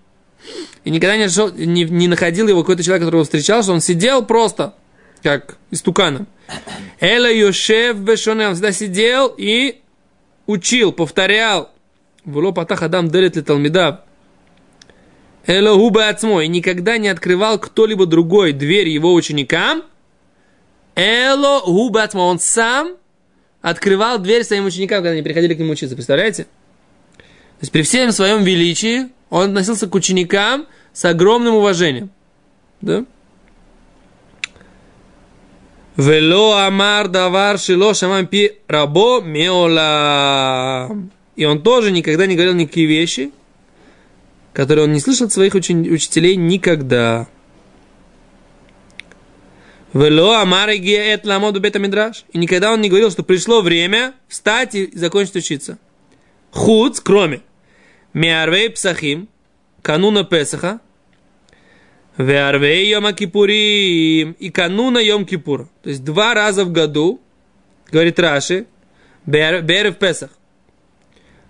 И 0.85 0.91
никогда 0.91 1.17
не, 1.17 1.67
не, 1.67 1.85
не 1.85 2.09
находил 2.09 2.49
его 2.49 2.61
какой-то 2.63 2.83
человек, 2.83 3.03
которого 3.03 3.25
встречал, 3.25 3.63
что 3.63 3.73
он 3.73 3.81
сидел 3.81 4.25
просто, 4.25 4.75
как 5.25 5.57
истуканом. 5.71 6.27
Эла 7.01 7.33
Йошев 7.33 7.97
Бешоне, 7.97 8.49
он 8.49 8.53
всегда 8.53 8.73
сидел 8.73 9.35
и 9.37 9.81
учил, 10.47 10.93
повторял. 10.93 11.71
Вело 12.27 12.53
патах 12.53 12.83
адам 12.83 13.09
делит 13.09 13.35
ли 13.35 13.43
талмидав. 13.43 14.01
Эла 15.47 15.77
губа 15.77 16.09
отсмо. 16.09 16.43
Никогда 16.43 16.99
не 16.99 17.09
открывал 17.09 17.59
кто-либо 17.59 18.05
другой 18.05 18.53
дверь 18.53 18.89
его 18.89 19.15
ученикам. 19.15 19.83
Эло 20.95 21.63
губа 21.65 22.03
отсмо. 22.03 22.27
Он 22.27 22.39
сам 22.39 22.97
открывал 23.63 24.19
дверь 24.19 24.45
своим 24.45 24.67
ученикам, 24.67 24.99
когда 24.99 25.11
они 25.11 25.23
приходили 25.23 25.55
к 25.55 25.59
нему 25.59 25.73
учиться. 25.73 25.97
Представляете? 25.97 26.45
То 26.45 27.63
есть 27.63 27.73
при 27.73 27.81
всем 27.81 28.13
своем 28.13 28.43
величии 28.45 29.09
он 29.31 29.51
относился 29.51 29.87
к 29.87 29.95
ученикам 29.95 30.67
с 30.93 31.03
огромным 31.07 31.55
уважением. 31.55 32.11
Да? 32.83 33.07
Вело 35.97 36.57
амар 36.57 37.09
давар 37.09 37.59
шило 37.59 37.95
шамам 37.95 38.27
пи 38.27 38.53
рабо 38.67 39.21
меола. 39.21 40.91
И 41.37 41.45
он 41.45 41.63
тоже 41.63 41.91
никогда 41.93 42.27
не 42.27 42.35
говорил 42.35 42.55
никакие 42.55 42.87
вещи, 42.87 43.31
которые 44.53 44.85
он 44.85 44.93
не 44.93 45.01
слышал 45.01 45.27
от 45.27 45.33
своих 45.33 45.55
учен- 45.55 45.89
учителей 45.89 46.37
никогда. 46.37 47.29
Вело 49.93 50.33
амар 50.33 50.71
эт 50.71 51.25
ламоду 51.25 51.61
бета 51.61 51.79
мидраш. 51.79 52.25
И 52.33 52.39
никогда 52.39 52.73
он 52.73 52.81
не 52.81 52.89
говорил, 52.89 53.13
что 53.13 53.23
пришло 53.23 53.61
время 53.61 54.15
встать 54.27 54.75
и 54.75 54.91
закончить 54.97 55.37
учиться. 55.37 55.79
Худ, 56.51 56.99
кроме. 57.01 57.43
Миарвей 58.13 58.71
псахим, 58.71 59.29
кануна 59.83 60.25
Песаха, 60.25 60.81
Веарвей 62.17 62.91
Йома 62.91 63.13
Кипурим 63.13 64.33
и 64.39 64.51
кануна 64.51 64.99
Йом 64.99 65.27
Кипур. 65.27 65.69
То 65.83 65.91
есть 65.91 66.05
два 66.05 66.35
раза 66.35 66.65
в 66.65 66.73
году, 66.73 67.21
говорит 67.91 68.19
Раши, 68.19 68.67
Бер 69.27 69.63
в 69.63 69.95
Песах. 69.95 70.31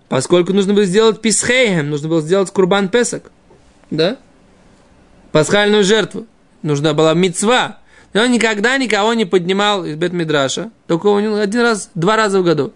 Поскольку 0.09 0.53
нужно 0.53 0.75
было 0.75 0.85
сделать 0.85 1.21
Писхейхем, 1.21 1.91
нужно 1.91 2.09
было 2.09 2.21
сделать 2.21 2.51
Курбан 2.51 2.89
Песах. 2.89 3.23
Да? 3.91 4.19
Пасхальную 5.33 5.85
жертву. 5.85 6.27
Нужна 6.63 6.95
была 6.95 7.15
мецва. 7.15 7.79
Но 8.13 8.23
он 8.23 8.31
никогда 8.31 8.79
никого 8.79 9.13
не 9.15 9.25
поднимал 9.25 9.85
из 9.85 9.97
Бет-Мидраша. 9.97 10.71
Только 10.87 11.09
у 11.09 11.17
один 11.17 11.61
раз, 11.61 11.91
два 11.95 12.17
раза 12.17 12.41
в 12.41 12.45
году. 12.45 12.73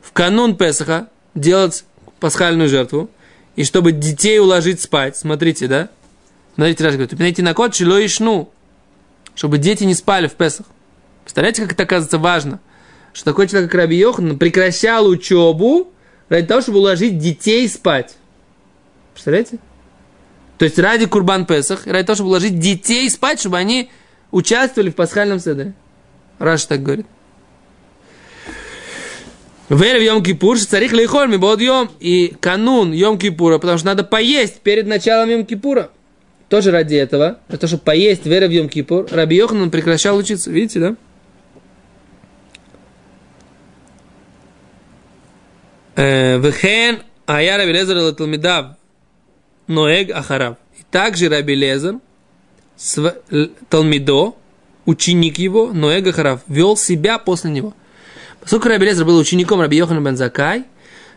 В 0.00 0.12
канун 0.12 0.56
Песаха 0.56 1.08
делать 1.34 1.84
пасхальную 2.20 2.68
жертву. 2.68 3.10
И 3.56 3.64
чтобы 3.64 3.92
детей 3.92 4.38
уложить 4.38 4.80
спать. 4.80 5.16
Смотрите, 5.16 5.66
да? 5.66 5.88
Смотрите, 6.56 6.84
Раш 6.84 6.94
говорит, 6.94 7.18
найти 7.18 7.42
на 7.42 7.52
код 7.52 7.74
шило 7.74 8.00
и 8.00 8.08
шну, 8.08 8.50
чтобы 9.34 9.58
дети 9.58 9.84
не 9.84 9.92
спали 9.92 10.26
в 10.26 10.32
Песах. 10.32 10.64
Представляете, 11.22 11.62
как 11.62 11.72
это 11.72 11.82
оказывается 11.82 12.16
важно? 12.16 12.60
Что 13.12 13.26
такой 13.26 13.46
человек, 13.46 13.70
как 13.70 13.78
Раби 13.78 13.98
Йохан, 13.98 14.38
прекращал 14.38 15.06
учебу 15.06 15.92
ради 16.30 16.46
того, 16.46 16.62
чтобы 16.62 16.78
уложить 16.78 17.18
детей 17.18 17.68
спать. 17.68 18.16
Представляете? 19.12 19.58
То 20.56 20.64
есть 20.64 20.78
ради 20.78 21.04
Курбан 21.04 21.44
Песах, 21.44 21.86
ради 21.86 22.06
того, 22.06 22.14
чтобы 22.14 22.30
уложить 22.30 22.58
детей 22.58 23.10
спать, 23.10 23.38
чтобы 23.38 23.58
они 23.58 23.90
участвовали 24.30 24.88
в 24.88 24.94
пасхальном 24.94 25.40
седре. 25.40 25.74
Раш 26.38 26.64
так 26.64 26.82
говорит. 26.82 27.06
Верь 29.68 29.98
в 29.98 30.02
Йом 30.02 30.22
Кипур, 30.22 30.58
царих 30.58 30.94
лейхоль 30.94 31.28
ми 31.28 31.36
bod 31.36 31.60
Йом. 31.60 31.90
И 32.00 32.34
канун 32.40 32.92
Йом 32.92 33.18
Кипура, 33.18 33.58
потому 33.58 33.76
что 33.76 33.88
надо 33.88 34.04
поесть 34.04 34.60
перед 34.60 34.86
началом 34.86 35.28
Йом 35.28 35.44
Кипура. 35.44 35.90
Тоже 36.48 36.70
ради 36.70 36.94
этого, 36.94 37.40
для 37.48 37.58
того, 37.58 37.68
чтобы 37.68 37.82
поесть 37.82 38.24
веры 38.24 38.46
в 38.46 38.50
Йом 38.50 38.68
Кипур, 38.68 39.06
Раби 39.10 39.36
Йоханан 39.36 39.70
прекращал 39.70 40.16
учиться. 40.16 40.50
Видите, 40.50 40.80
да? 40.80 40.96
Вехен 45.96 47.02
Ая 47.26 47.56
Раби 47.56 47.72
Лезер 47.72 47.96
Латалмидав 47.96 48.76
Ноэг 49.66 50.10
Ахарав. 50.10 50.56
И 50.78 50.84
также 50.90 51.28
Раби 51.28 51.54
Лезер, 51.56 51.96
Талмидо, 53.68 54.36
ученик 54.84 55.38
его, 55.38 55.72
Ноэг 55.72 56.06
Ахарав, 56.06 56.42
вел 56.46 56.76
себя 56.76 57.18
после 57.18 57.50
него. 57.50 57.74
Поскольку 58.40 58.68
Раби 58.68 58.86
Лезер 58.86 59.04
был 59.04 59.18
учеником 59.18 59.60
Раби 59.60 59.78
Йохана 59.78 60.00
Бензакай, 60.00 60.64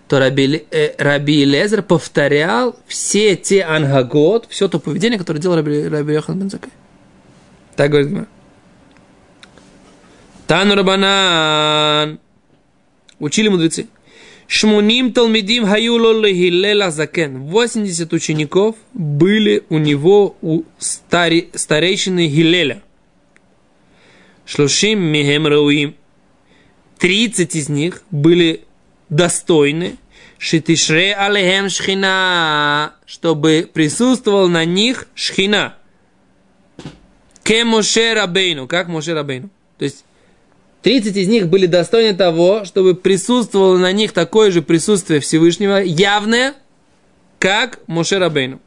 то 0.09 0.17
Раби, 0.17 0.65
э, 0.71 0.95
Раби 0.97 1.45
Лезер 1.45 1.83
повторял 1.83 2.75
все 2.87 3.35
те 3.35 3.61
ангагот, 3.61 4.47
все 4.49 4.67
то 4.67 4.79
поведение, 4.79 5.19
которое 5.19 5.39
делал 5.39 5.57
Раби, 5.57 5.87
Раби 5.87 6.13
Йохан 6.13 6.39
Бензакай. 6.39 6.71
Так 7.75 7.91
говорит 7.91 8.09
Гмар. 8.09 8.27
Тану 10.47 10.73
Рабанан. 10.73 12.19
Учили 13.19 13.49
мудрецы. 13.49 13.87
Шмуним 14.47 15.13
Талмидим 15.13 15.67
Хаюло 15.67 16.27
Хиллела 16.27 16.89
Закен. 16.89 17.43
80 17.43 18.11
учеников 18.11 18.77
были 18.93 19.63
у 19.69 19.77
него 19.77 20.35
у 20.41 20.63
стари, 20.79 21.51
старейшины 21.53 22.27
Хилеля. 22.27 22.81
Шлушим 24.43 25.03
Михем 25.03 25.45
Рауим. 25.45 25.93
30 26.97 27.55
из 27.55 27.69
них 27.69 28.01
были 28.09 28.63
достойны, 29.09 29.97
шитишре 30.37 31.13
алехем 31.13 31.69
шхина, 31.69 32.93
чтобы 33.05 33.69
присутствовал 33.71 34.47
на 34.47 34.65
них 34.65 35.07
шхина. 35.15 35.75
Ке 37.43 37.63
Рабейну, 38.13 38.67
как 38.67 38.87
Моше 38.87 39.13
Рабейну. 39.13 39.49
То 39.77 39.85
есть 39.85 40.05
30 40.83 41.17
из 41.17 41.27
них 41.27 41.47
были 41.47 41.65
достойны 41.65 42.15
того, 42.15 42.63
чтобы 42.63 42.95
присутствовало 42.95 43.77
на 43.77 43.91
них 43.91 44.11
такое 44.11 44.51
же 44.51 44.61
присутствие 44.61 45.19
Всевышнего, 45.19 45.77
явное, 45.77 46.53
как 47.39 47.79
Моше 47.87 48.19
Рабейну. 48.19 48.59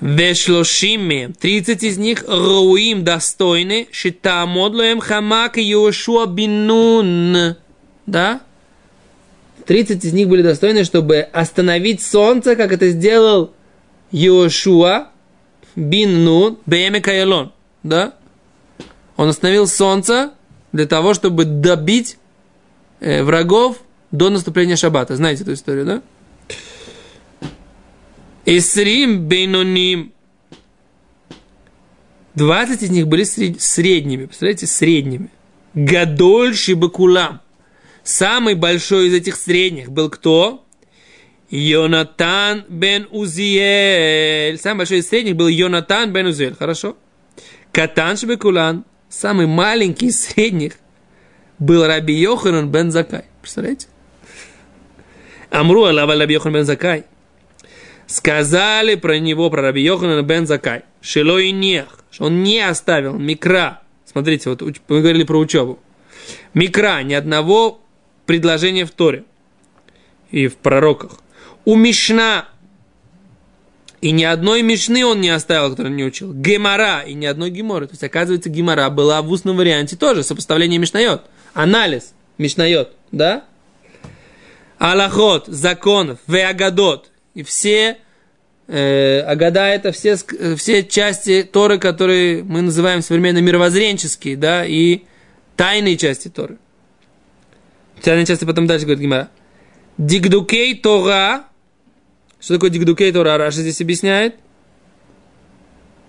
Вешлошиме, 0.00 1.28
30 1.38 1.82
из 1.84 1.98
них 1.98 2.24
роуим 2.26 3.04
достойны, 3.04 3.86
шитамодлоем 3.92 4.98
хамак 4.98 5.58
Йошуа 5.58 6.26
бинун. 6.26 7.56
Да? 8.06 8.40
30 9.66 10.04
из 10.04 10.12
них 10.12 10.28
были 10.28 10.42
достойны, 10.42 10.84
чтобы 10.84 11.20
остановить 11.20 12.02
солнце, 12.02 12.56
как 12.56 12.72
это 12.72 12.90
сделал 12.90 13.52
Йошуа 14.10 15.08
бин 15.76 16.24
Нун 16.24 16.58
Бееме 16.66 17.00
Каялон. 17.00 17.52
Да? 17.82 18.14
Он 19.16 19.28
остановил 19.28 19.66
солнце 19.66 20.32
для 20.72 20.86
того, 20.86 21.14
чтобы 21.14 21.44
добить 21.44 22.18
э, 23.00 23.22
врагов 23.22 23.78
до 24.10 24.30
наступления 24.30 24.76
шаббата. 24.76 25.16
Знаете 25.16 25.42
эту 25.42 25.54
историю, 25.54 25.86
да? 25.86 26.02
Исрим 28.44 29.28
бейноним. 29.28 30.12
20 32.34 32.82
из 32.82 32.90
них 32.90 33.06
были 33.06 33.24
средними. 33.24 34.26
Представляете, 34.26 34.66
средними. 34.66 35.28
Гадольши 35.74 36.74
Бакулам. 36.74 37.40
Самый 38.04 38.54
большой 38.54 39.08
из 39.08 39.14
этих 39.14 39.36
средних 39.36 39.90
был 39.90 40.10
кто? 40.10 40.64
Йонатан 41.50 42.64
бен 42.68 43.06
Узиэль. 43.10 44.58
Самый 44.58 44.78
большой 44.78 44.98
из 44.98 45.08
средних 45.08 45.36
был 45.36 45.48
Йонатан 45.48 46.12
бен 46.12 46.26
Узиэль. 46.26 46.54
Хорошо. 46.54 46.96
Катан 47.72 48.16
Шбекулан. 48.16 48.84
Самый 49.08 49.46
маленький 49.46 50.06
из 50.06 50.24
средних 50.24 50.78
был 51.58 51.86
Раби 51.86 52.14
Йоханан 52.14 52.70
бен 52.70 52.90
Закай. 52.90 53.26
Представляете? 53.40 53.88
Амру 55.50 55.84
Алава 55.84 56.16
Раби 56.16 56.34
Йохан 56.34 56.54
бен 56.54 56.64
Закай. 56.64 57.04
Сказали 58.06 58.94
про 58.94 59.18
него, 59.18 59.50
про 59.50 59.62
Раби 59.62 59.82
Йоханана 59.82 60.22
бен 60.22 60.46
Закай. 60.46 60.82
Шило 61.02 61.38
и 61.38 61.52
нех. 61.52 62.00
Что 62.10 62.24
он 62.24 62.42
не 62.42 62.60
оставил 62.60 63.18
микра. 63.18 63.82
Смотрите, 64.06 64.48
вот 64.48 64.62
мы 64.62 65.00
говорили 65.00 65.24
про 65.24 65.38
учебу. 65.38 65.78
Микра, 66.54 67.02
ни 67.02 67.14
одного 67.14 67.81
предложения 68.26 68.84
в 68.84 68.90
Торе 68.90 69.24
и 70.30 70.48
в 70.48 70.56
пророках. 70.56 71.12
У 71.64 71.76
Мишна 71.76 72.48
и 74.02 74.10
ни 74.10 74.24
одной 74.24 74.62
Мишны 74.62 75.06
он 75.06 75.20
не 75.20 75.30
оставил, 75.30 75.70
который 75.70 75.92
не 75.92 76.04
учил. 76.04 76.34
Гемора 76.34 77.02
и 77.02 77.14
ни 77.14 77.24
одной 77.24 77.50
Геморы. 77.50 77.86
То 77.86 77.92
есть, 77.92 78.02
оказывается, 78.02 78.50
Гемора 78.50 78.90
была 78.90 79.22
в 79.22 79.30
устном 79.30 79.56
варианте 79.56 79.96
тоже, 79.96 80.24
сопоставление 80.24 80.80
Мишнает. 80.80 81.22
Анализ 81.54 82.12
Мишнает, 82.36 82.90
да? 83.12 83.44
Аллахот, 84.78 85.46
законов, 85.46 86.18
веагадот. 86.26 87.12
И 87.34 87.44
все, 87.44 87.98
э, 88.66 89.20
агада 89.20 89.68
это 89.68 89.92
все, 89.92 90.16
все 90.56 90.82
части 90.82 91.44
Торы, 91.44 91.78
которые 91.78 92.42
мы 92.42 92.62
называем 92.62 93.02
современно 93.02 93.38
мировоззренческие, 93.38 94.36
да, 94.36 94.66
и 94.66 95.02
тайные 95.56 95.96
части 95.96 96.26
Торы. 96.26 96.58
Тайные 98.02 98.26
части 98.26 98.44
потом 98.44 98.66
дальше 98.66 98.84
говорит 98.84 99.02
Гимара. 99.02 99.30
Дигдукей 99.96 100.74
Тора. 100.74 101.44
Что 102.40 102.54
такое 102.54 102.70
дигдукей 102.70 103.12
Тора? 103.12 103.38
Раша 103.38 103.60
здесь 103.60 103.80
объясняет. 103.80 104.34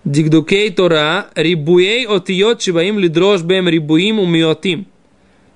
Дигдукей 0.03 0.71
Тора. 0.71 1.27
Рибуей 1.35 2.05
отиот 2.07 2.61
шибаим 2.61 2.97
лидрош 2.97 3.41
бем 3.41 3.69
рибуим 3.69 4.19
умиотим. 4.19 4.87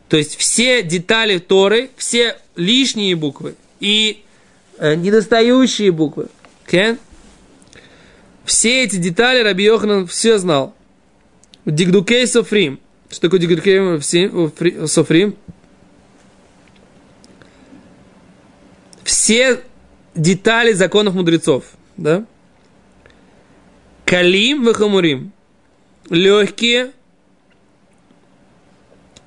То 0.09 0.17
есть 0.17 0.37
все 0.37 0.83
детали 0.83 1.39
Торы, 1.39 1.89
все 1.97 2.37
лишние 2.55 3.15
буквы 3.15 3.55
и 3.79 4.23
э, 4.77 4.95
недостающие 4.95 5.91
буквы. 5.91 6.27
Okay? 6.65 6.97
Все 8.45 8.83
эти 8.83 8.95
детали 8.97 9.41
Раби 9.43 9.65
Йоханан 9.65 10.07
все 10.07 10.37
знал. 10.37 10.73
Дигдукей 11.65 12.25
Софрим. 12.27 12.79
Что 13.09 13.21
такое 13.21 13.39
Дигдукей 13.39 14.87
Софрим? 14.87 15.35
Все 19.07 19.61
детали 20.15 20.73
законов 20.73 21.13
мудрецов. 21.13 21.63
Да? 21.95 22.25
Калим 24.03 24.65
вахамурим. 24.65 25.31
Легкие 26.09 26.91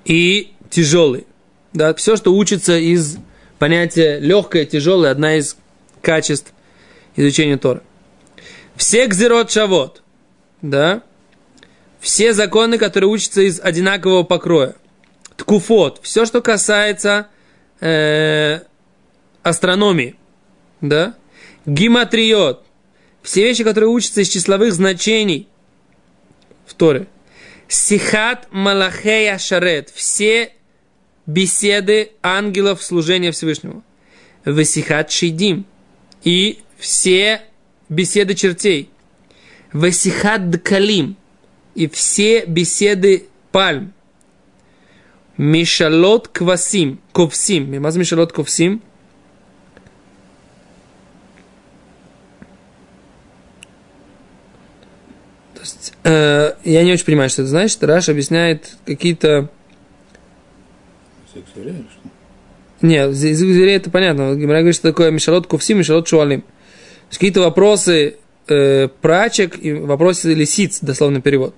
и 0.05 0.53
тяжелый. 0.69 1.27
Да, 1.73 1.95
все, 1.95 2.17
что 2.17 2.35
учится 2.35 2.77
из 2.77 3.17
понятия 3.59 4.19
легкое, 4.19 4.67
тяжелое, 4.67 5.13
одна 5.13 5.37
из 5.37 5.57
качеств 6.03 6.53
изучения 7.17 7.57
Торы. 7.57 7.81
Все 8.77 9.07
гзерот 9.07 9.51
шавот, 9.51 10.03
да, 10.61 11.03
все 12.01 12.35
законы, 12.35 12.77
которые 12.77 13.09
учатся 13.09 13.41
из 13.41 13.59
одинакового 13.59 14.25
покроя. 14.25 14.75
Ткуфот, 15.37 16.01
все, 16.03 16.27
что 16.27 16.43
касается 16.43 17.29
э, 17.81 18.61
астрономии, 19.43 20.17
да. 20.81 21.15
Гиматриот, 21.67 22.65
все 23.23 23.43
вещи, 23.45 23.65
которые 23.65 23.91
учатся 23.91 24.23
из 24.23 24.29
числовых 24.29 24.73
значений 24.73 25.49
в 26.67 26.75
Торе. 26.75 27.07
Сихат 27.69 28.49
Малахея 28.51 29.39
Шарет, 29.39 29.91
все 29.91 30.53
беседы 31.27 32.13
ангелов 32.23 32.83
служения 32.83 33.31
Всевышнему. 33.31 33.85
Васихат 34.45 35.11
Шидим. 35.11 35.67
И 36.23 36.61
все 36.79 37.43
беседы 37.89 38.35
чертей. 38.35 38.91
Васихат 39.73 40.51
Дкалим. 40.51 41.17
И 41.75 41.89
все 41.89 42.45
беседы 42.45 43.29
пальм. 43.53 43.93
Мишалот 45.37 46.29
Квасим. 46.29 47.01
Ковсим. 47.13 47.71
Мимаз 47.71 47.97
Мишалот 47.97 48.33
Ковсим. 48.33 48.83
То 55.55 55.61
есть, 55.61 55.90
э, 56.05 56.53
я 56.65 56.85
не 56.85 56.93
очень 56.93 57.05
понимаю, 57.05 57.31
что 57.31 57.43
это 57.43 57.51
значит. 57.51 57.83
Раш 57.83 58.09
объясняет 58.09 58.77
какие-то? 58.87 59.51
Нет, 62.83 63.11
из 63.11 63.39
зверей 63.39 63.77
это 63.77 63.91
понятно. 63.91 64.35
Гимара 64.35 64.59
говорит, 64.59 64.75
что 64.75 64.89
такое 64.89 65.11
Мишалот 65.11 65.47
Кувсим, 65.47 65.79
Мишалот 65.79 66.09
Шуалим. 66.09 66.45
Какие-то 67.11 67.41
вопросы 67.41 68.17
э, 68.49 68.89
прачек 68.89 69.63
и 69.63 69.73
вопросы 69.73 70.33
лисиц, 70.35 70.81
дословно 70.81 71.21
перевод. 71.21 71.55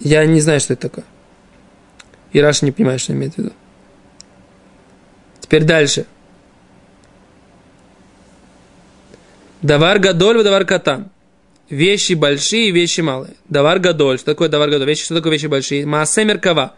Я 0.00 0.24
не 0.26 0.40
знаю, 0.40 0.60
что 0.60 0.74
это 0.74 0.88
такое. 0.88 1.04
И 2.32 2.40
Раша 2.40 2.64
не 2.66 2.72
понимает, 2.72 3.00
что 3.00 3.12
имеет 3.14 3.34
в 3.34 3.38
виду. 3.38 3.52
Теперь 5.40 5.64
дальше. 5.64 6.06
Давар 9.64 9.98
гадоль, 9.98 10.44
давар 10.44 10.64
катан 10.66 11.10
вещи 11.70 12.12
большие 12.14 12.70
вещи 12.70 13.00
малые. 13.00 13.34
Давар 13.48 13.78
гадоль. 13.78 14.18
Что 14.18 14.26
такое 14.26 14.48
давар 14.48 14.68
гадоль? 14.70 14.88
Вещи, 14.88 15.04
что 15.04 15.14
такое 15.14 15.32
вещи 15.32 15.46
большие? 15.46 15.86
Маасе 15.86 16.24
меркава. 16.24 16.74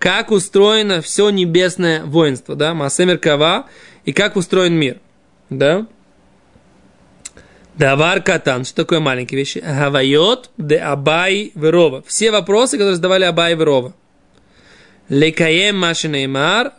Как 0.00 0.30
устроено 0.32 1.00
все 1.00 1.30
небесное 1.30 2.04
воинство, 2.04 2.56
да? 2.56 2.74
Маасе 2.74 3.04
меркава. 3.04 3.66
И 4.04 4.12
как 4.12 4.34
устроен 4.34 4.74
мир, 4.74 4.98
да? 5.48 5.86
Давар 7.76 8.20
катан. 8.20 8.64
Что 8.64 8.82
такое 8.82 9.00
маленькие 9.00 9.38
вещи? 9.38 9.58
Гавайот 9.58 10.50
де 10.58 10.76
Абай 10.76 11.52
Верова. 11.54 12.02
Все 12.06 12.32
вопросы, 12.32 12.72
которые 12.72 12.96
задавали 12.96 13.24
Абай 13.24 13.54
Верова. 13.54 13.94
Лекаем 15.08 15.78
Машинеймар. 15.78 16.72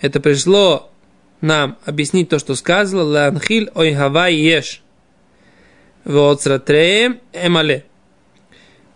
Это 0.00 0.20
пришло 0.20 0.90
нам 1.40 1.78
объяснить 1.84 2.28
то, 2.28 2.38
что 2.38 2.54
сказано. 2.54 3.02
Ланхиль 3.02 3.70
ой 3.74 3.94
хавай 3.94 4.34
еш. 4.34 4.82
Воцратреем 6.04 7.20
эмале. 7.32 7.84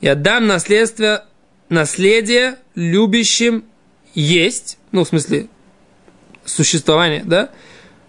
Я 0.01 0.15
дам 0.15 0.47
наследство, 0.47 1.27
наследие 1.69 2.57
любящим 2.75 3.65
есть, 4.15 4.79
ну, 4.91 5.05
в 5.05 5.09
смысле, 5.09 5.49
существование, 6.45 7.23
да? 7.25 7.51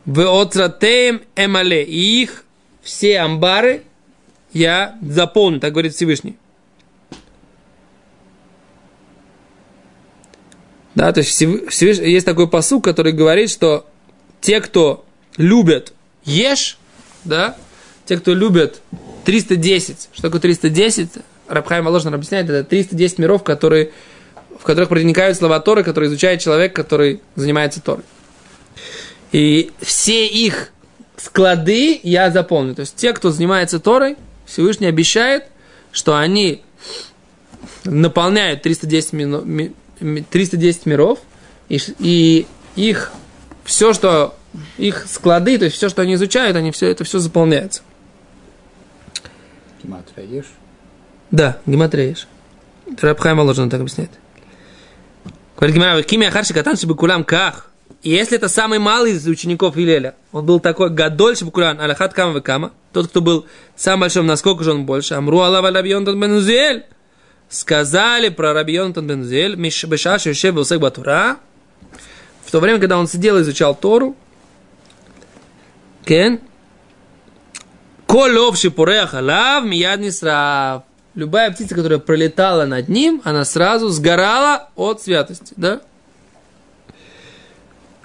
Воцратреем 0.05 1.21
эмале. 1.35 1.83
И 1.83 2.23
их 2.23 2.45
все 2.81 3.19
амбары 3.19 3.83
я 4.53 4.97
заполню, 5.01 5.59
так 5.59 5.71
говорит 5.71 5.93
Всевышний. 5.93 6.37
Да, 10.95 11.11
то 11.11 11.21
есть 11.21 11.31
Всевышний, 11.31 12.11
есть 12.11 12.25
такой 12.25 12.47
посук, 12.47 12.83
который 12.83 13.13
говорит, 13.13 13.49
что 13.49 13.87
те, 14.43 14.59
кто 14.59 15.05
любят 15.37 15.93
ешь, 16.25 16.77
да, 17.23 17.55
те, 18.05 18.17
кто 18.17 18.33
любят 18.33 18.81
310, 19.23 20.09
что 20.11 20.21
такое 20.21 20.41
310? 20.41 21.09
Рабхайм 21.47 21.85
Воложин 21.85 22.13
объясняет, 22.13 22.49
это 22.49 22.67
310 22.67 23.19
миров, 23.19 23.43
которые, 23.43 23.91
в 24.59 24.63
которых 24.63 24.89
проникают 24.89 25.37
слова 25.37 25.61
Торы, 25.61 25.83
которые 25.83 26.09
изучает 26.09 26.41
человек, 26.41 26.75
который 26.75 27.21
занимается 27.35 27.81
Торой. 27.81 28.03
И 29.31 29.71
все 29.79 30.27
их 30.27 30.71
склады 31.15 32.01
я 32.03 32.29
заполню. 32.29 32.75
То 32.75 32.81
есть 32.81 32.97
те, 32.97 33.13
кто 33.13 33.31
занимается 33.31 33.79
Торой, 33.79 34.17
Всевышний 34.45 34.87
обещает, 34.87 35.45
что 35.93 36.17
они 36.17 36.63
наполняют 37.85 38.61
310, 38.63 39.13
ми, 39.13 39.73
310 40.29 40.85
миров, 40.85 41.19
и, 41.69 41.79
и 41.99 42.45
их 42.75 43.13
все, 43.63 43.93
что 43.93 44.35
их 44.77 45.05
склады, 45.07 45.57
то 45.57 45.65
есть 45.65 45.77
все, 45.77 45.89
что 45.89 46.01
они 46.01 46.15
изучают, 46.15 46.55
они 46.57 46.71
все 46.71 46.89
это 46.89 47.03
все 47.03 47.19
заполняется. 47.19 47.81
Гематрия 49.81 50.25
ешь? 50.25 50.51
Да, 51.31 51.57
гематрия 51.65 52.09
ешь. 52.09 52.27
Рабхайм 53.01 53.37
Воложин 53.37 53.69
так 53.69 53.81
объясняет. 53.81 54.11
Говорит 55.57 55.75
Гимара, 55.75 56.01
Кими 56.03 56.27
Ахарши 56.27 56.53
Катанши 56.53 56.85
Бекулам 56.85 57.23
Ках. 57.23 57.69
И 58.01 58.09
если 58.09 58.37
это 58.37 58.49
самый 58.49 58.79
малый 58.79 59.13
из 59.13 59.25
учеников 59.25 59.77
Вилеля, 59.77 60.15
он 60.33 60.45
был 60.45 60.59
такой 60.59 60.89
Гадоль 60.89 61.37
Шабукулян, 61.37 61.79
Аллахат 61.79 62.13
Кама 62.13 62.41
Кама, 62.41 62.73
тот, 62.91 63.07
кто 63.07 63.21
был 63.21 63.45
самым 63.77 64.01
большим, 64.01 64.25
насколько 64.25 64.63
же 64.63 64.71
он 64.71 64.85
больше? 64.85 65.13
Амру 65.13 65.39
Аллах 65.39 65.63
Рабьонтан 65.63 66.19
Бенузель. 66.19 66.85
Сказали 67.47 68.29
про 68.29 68.53
Рабьонтан 68.53 69.07
Бенузель, 69.07 69.55
Бешаш 69.55 70.25
Юшев 70.25 70.55
Бусек 70.55 70.79
Батура, 70.79 71.37
то 72.53 72.59
время, 72.59 72.79
когда 72.79 72.99
он 72.99 73.07
сидел 73.07 73.39
и 73.39 73.41
изучал 73.41 73.73
Тору, 73.73 74.15
Кен, 76.05 76.39
Колов 78.05 78.57
Шипурея 78.57 79.07
Халав, 79.07 79.65
Мияд 79.65 79.99
Нисрав. 79.99 80.83
Любая 81.15 81.49
птица, 81.49 81.73
которая 81.73 81.97
пролетала 81.97 82.65
над 82.65 82.89
ним, 82.89 83.23
она 83.23 83.43
сразу 83.43 83.89
сгорала 83.89 84.69
от 84.75 85.01
святости, 85.01 85.55
да? 85.57 85.81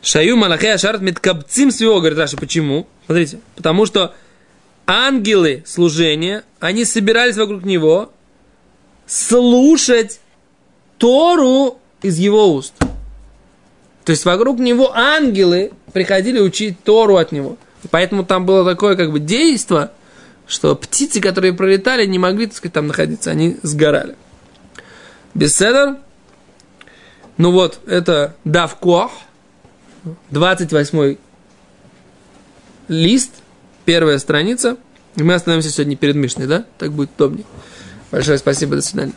Шаю 0.00 0.38
Малахея 0.38 0.78
Шарт 0.78 1.02
Миткапцим 1.02 1.70
своего, 1.70 1.98
говорит 1.98 2.18
Раша, 2.18 2.38
почему? 2.38 2.86
Смотрите, 3.04 3.40
потому 3.54 3.84
что 3.84 4.14
ангелы 4.86 5.62
служения, 5.66 6.42
они 6.58 6.86
собирались 6.86 7.36
вокруг 7.36 7.66
него 7.66 8.12
слушать 9.06 10.20
Тору 10.96 11.78
из 12.00 12.16
его 12.16 12.54
уст. 12.54 12.72
То 14.08 14.12
есть 14.12 14.24
вокруг 14.24 14.58
него 14.58 14.96
ангелы 14.96 15.70
приходили 15.92 16.40
учить 16.40 16.82
Тору 16.82 17.18
от 17.18 17.30
него. 17.30 17.58
Поэтому 17.90 18.24
там 18.24 18.46
было 18.46 18.64
такое 18.64 18.96
как 18.96 19.12
бы 19.12 19.20
действие, 19.20 19.90
что 20.46 20.74
птицы, 20.74 21.20
которые 21.20 21.52
пролетали, 21.52 22.06
не 22.06 22.18
могли, 22.18 22.46
так 22.46 22.56
сказать, 22.56 22.72
там 22.72 22.86
находиться, 22.86 23.30
они 23.30 23.58
сгорали. 23.62 24.16
Беседер. 25.34 25.98
Ну 27.36 27.52
вот, 27.52 27.80
это 27.86 28.34
Давкох, 28.44 29.12
28 30.30 31.16
лист, 32.88 33.32
первая 33.84 34.16
страница. 34.16 34.78
И 35.16 35.22
мы 35.22 35.34
остановимся 35.34 35.68
сегодня 35.68 35.98
перед 35.98 36.14
Мишной, 36.14 36.46
да? 36.46 36.64
Так 36.78 36.92
будет 36.92 37.10
удобнее. 37.16 37.44
Большое 38.10 38.38
спасибо, 38.38 38.74
до 38.74 38.80
свидания. 38.80 39.12